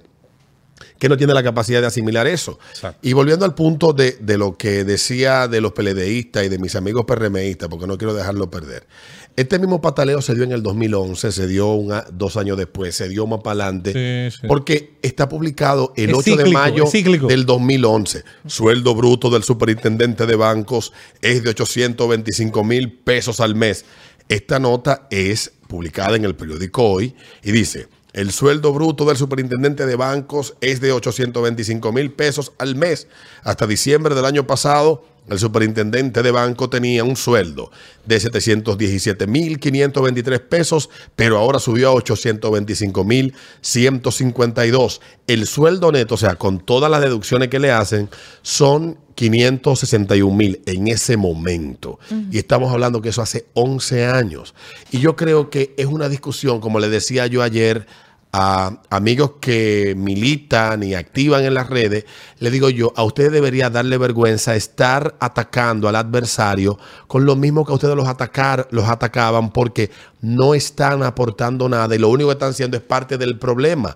que 0.97 1.09
no 1.09 1.17
tiene 1.17 1.33
la 1.33 1.43
capacidad 1.43 1.81
de 1.81 1.87
asimilar 1.87 2.27
eso. 2.27 2.59
Exacto. 2.69 2.99
Y 3.07 3.13
volviendo 3.13 3.45
al 3.45 3.55
punto 3.55 3.93
de, 3.93 4.17
de 4.19 4.37
lo 4.37 4.57
que 4.57 4.83
decía 4.83 5.47
de 5.47 5.61
los 5.61 5.73
peledeístas 5.73 6.45
y 6.45 6.49
de 6.49 6.57
mis 6.59 6.75
amigos 6.75 7.05
PRMistas, 7.05 7.69
porque 7.69 7.87
no 7.87 7.97
quiero 7.97 8.13
dejarlo 8.13 8.49
perder. 8.49 8.87
Este 9.35 9.57
mismo 9.59 9.79
pataleo 9.79 10.21
se 10.21 10.35
dio 10.35 10.43
en 10.43 10.51
el 10.51 10.61
2011, 10.63 11.31
se 11.31 11.47
dio 11.47 11.71
una- 11.73 12.03
dos 12.11 12.35
años 12.35 12.57
después, 12.57 12.93
se 12.95 13.07
dio 13.07 13.25
más 13.25 13.39
para 13.41 13.63
adelante, 13.65 14.29
Sí, 14.31 14.37
sí. 14.41 14.47
porque 14.47 14.97
está 15.01 15.29
publicado 15.29 15.93
el 15.95 16.09
Es 16.09 16.15
8 16.17 16.31
de 16.31 16.35
cíclico, 16.37 16.59
mayo 16.59 16.83
es 16.83 16.91
cíclico. 16.91 17.27
del 17.27 17.45
2011. 17.45 18.23
Sueldo 18.47 18.95
bruto 18.95 19.29
del 19.29 19.43
superintendente 19.43 20.25
de 20.25 20.35
bancos 20.35 20.91
es 21.21 21.43
de 21.43 21.51
825 21.51 22.63
mil 22.65 22.91
pesos 22.91 23.39
al 23.39 23.55
mes. 23.55 23.85
Esta 24.27 24.59
nota 24.59 25.07
es 25.09 25.53
publicada 25.67 26.15
en 26.17 26.25
el 26.25 26.35
periódico 26.35 26.83
Hoy 26.83 27.15
y 27.43 27.51
dice, 27.51 27.87
el 28.13 28.31
sueldo 28.31 28.73
bruto 28.73 29.05
del 29.05 29.17
superintendente 29.17 29.85
de 29.85 29.95
bancos 29.95 30.55
es 30.61 30.81
de 30.81 30.91
825 30.91 31.91
mil 31.91 32.11
pesos 32.11 32.51
al 32.57 32.75
mes. 32.75 33.07
Hasta 33.43 33.67
diciembre 33.67 34.15
del 34.15 34.25
año 34.25 34.47
pasado, 34.47 35.03
el 35.29 35.39
superintendente 35.39 36.23
de 36.23 36.31
banco 36.31 36.69
tenía 36.69 37.03
un 37.03 37.15
sueldo 37.15 37.71
de 38.05 38.19
717 38.19 39.27
mil 39.27 39.59
523 39.59 40.39
pesos, 40.41 40.89
pero 41.15 41.37
ahora 41.37 41.59
subió 41.59 41.89
a 41.89 41.93
825 41.93 43.03
mil 43.03 43.33
152. 43.61 45.01
El 45.27 45.45
sueldo 45.47 45.91
neto, 45.91 46.15
o 46.15 46.17
sea, 46.17 46.35
con 46.35 46.59
todas 46.59 46.89
las 46.89 47.01
deducciones 47.01 47.49
que 47.49 47.59
le 47.59 47.71
hacen, 47.71 48.09
son 48.41 48.97
561 49.15 50.33
mil 50.35 50.61
en 50.65 50.87
ese 50.87 51.17
momento. 51.17 51.99
Y 52.31 52.37
estamos 52.37 52.71
hablando 52.71 53.01
que 53.01 53.09
eso 53.09 53.21
hace 53.21 53.47
11 53.53 54.05
años. 54.05 54.55
Y 54.91 54.99
yo 54.99 55.15
creo 55.15 55.49
que 55.49 55.73
es 55.77 55.87
una 55.87 56.07
discusión, 56.07 56.61
como 56.61 56.79
le 56.79 56.89
decía 56.89 57.27
yo 57.27 57.43
ayer 57.43 57.85
a 58.31 58.79
amigos 58.91 59.33
que 59.41 59.95
militan 59.97 60.83
y 60.83 60.93
activan 60.93 61.45
en 61.45 61.55
las 61.55 61.69
redes, 61.69 62.05
le 62.39 62.51
digo 62.51 62.69
yo, 62.69 62.93
a 62.95 63.03
ustedes 63.03 63.31
debería 63.31 63.69
darle 63.69 63.97
vergüenza 63.97 64.55
estar 64.55 65.15
atacando 65.19 65.89
al 65.89 65.95
adversario 65.95 66.77
con 67.07 67.25
lo 67.25 67.35
mismo 67.35 67.65
que 67.65 67.71
a 67.71 67.75
ustedes 67.75 67.95
los, 67.95 68.07
atacar, 68.07 68.67
los 68.69 68.87
atacaban 68.87 69.51
porque 69.51 69.89
no 70.21 70.53
están 70.53 71.01
aportando 71.01 71.67
nada 71.67 71.95
y 71.95 71.97
lo 71.97 72.09
único 72.09 72.29
que 72.29 72.33
están 72.33 72.51
haciendo 72.51 72.77
es 72.77 72.83
parte 72.83 73.17
del 73.17 73.39
problema. 73.39 73.95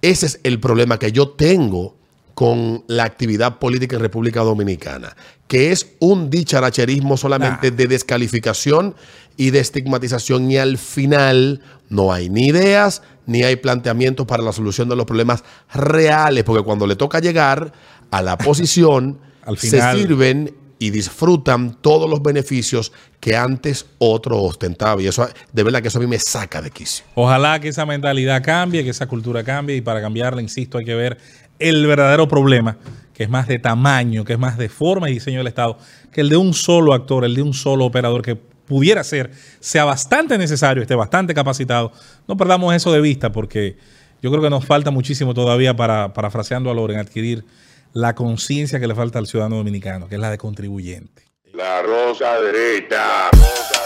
Ese 0.00 0.26
es 0.26 0.40
el 0.42 0.58
problema 0.58 0.98
que 0.98 1.12
yo 1.12 1.28
tengo 1.30 1.96
con 2.36 2.84
la 2.86 3.04
actividad 3.04 3.58
política 3.58 3.96
en 3.96 4.02
República 4.02 4.40
Dominicana, 4.40 5.16
que 5.48 5.72
es 5.72 5.94
un 6.00 6.28
dicharacherismo 6.28 7.16
solamente 7.16 7.70
de 7.70 7.86
descalificación 7.86 8.94
y 9.36 9.50
de 9.50 9.60
estigmatización 9.60 10.50
y 10.50 10.56
al 10.56 10.78
final 10.78 11.60
no 11.88 12.12
hay 12.12 12.28
ni 12.28 12.46
ideas 12.46 13.02
ni 13.26 13.42
hay 13.42 13.56
planteamientos 13.56 14.26
para 14.26 14.42
la 14.42 14.52
solución 14.52 14.88
de 14.88 14.96
los 14.96 15.04
problemas 15.04 15.44
reales, 15.74 16.44
porque 16.44 16.62
cuando 16.62 16.86
le 16.86 16.96
toca 16.96 17.18
llegar 17.18 17.72
a 18.10 18.22
la 18.22 18.38
posición, 18.38 19.18
Al 19.42 19.58
se 19.58 19.80
sirven 19.92 20.54
y 20.78 20.90
disfrutan 20.90 21.76
todos 21.80 22.08
los 22.08 22.22
beneficios 22.22 22.92
que 23.20 23.36
antes 23.36 23.86
otro 23.98 24.42
ostentaba. 24.42 25.00
Y 25.00 25.06
eso, 25.06 25.28
de 25.52 25.62
verdad 25.62 25.80
que 25.80 25.88
eso 25.88 25.98
a 25.98 26.00
mí 26.02 26.06
me 26.06 26.18
saca 26.18 26.60
de 26.60 26.70
quicio. 26.70 27.04
Ojalá 27.14 27.60
que 27.60 27.68
esa 27.68 27.86
mentalidad 27.86 28.42
cambie, 28.42 28.84
que 28.84 28.90
esa 28.90 29.06
cultura 29.06 29.42
cambie 29.42 29.76
y 29.76 29.80
para 29.80 30.00
cambiarla, 30.00 30.42
insisto, 30.42 30.78
hay 30.78 30.84
que 30.84 30.94
ver 30.94 31.18
el 31.58 31.86
verdadero 31.86 32.28
problema, 32.28 32.76
que 33.14 33.24
es 33.24 33.30
más 33.30 33.48
de 33.48 33.58
tamaño, 33.58 34.24
que 34.24 34.34
es 34.34 34.38
más 34.38 34.58
de 34.58 34.68
forma 34.68 35.08
y 35.08 35.14
diseño 35.14 35.38
del 35.38 35.46
Estado, 35.46 35.78
que 36.12 36.20
el 36.20 36.28
de 36.28 36.36
un 36.36 36.52
solo 36.52 36.92
actor, 36.92 37.24
el 37.24 37.34
de 37.34 37.42
un 37.42 37.54
solo 37.54 37.86
operador 37.86 38.20
que 38.20 38.38
pudiera 38.66 39.02
ser, 39.04 39.30
sea 39.60 39.84
bastante 39.84 40.36
necesario, 40.38 40.82
esté 40.82 40.94
bastante 40.94 41.34
capacitado. 41.34 41.92
No 42.28 42.36
perdamos 42.36 42.74
eso 42.74 42.92
de 42.92 43.00
vista 43.00 43.32
porque 43.32 43.76
yo 44.22 44.30
creo 44.30 44.42
que 44.42 44.50
nos 44.50 44.64
falta 44.64 44.90
muchísimo 44.90 45.34
todavía 45.34 45.74
para, 45.74 46.12
parafraseando 46.12 46.70
a 46.70 46.74
Loren, 46.74 46.98
adquirir 46.98 47.44
la 47.92 48.14
conciencia 48.14 48.78
que 48.78 48.86
le 48.86 48.94
falta 48.94 49.18
al 49.18 49.26
ciudadano 49.26 49.56
dominicano, 49.56 50.08
que 50.08 50.16
es 50.16 50.20
la 50.20 50.30
de 50.30 50.38
contribuyente. 50.38 51.22
La 51.54 51.80
rosa 51.82 52.40
derecha. 52.40 53.30
Rosa 53.32 53.85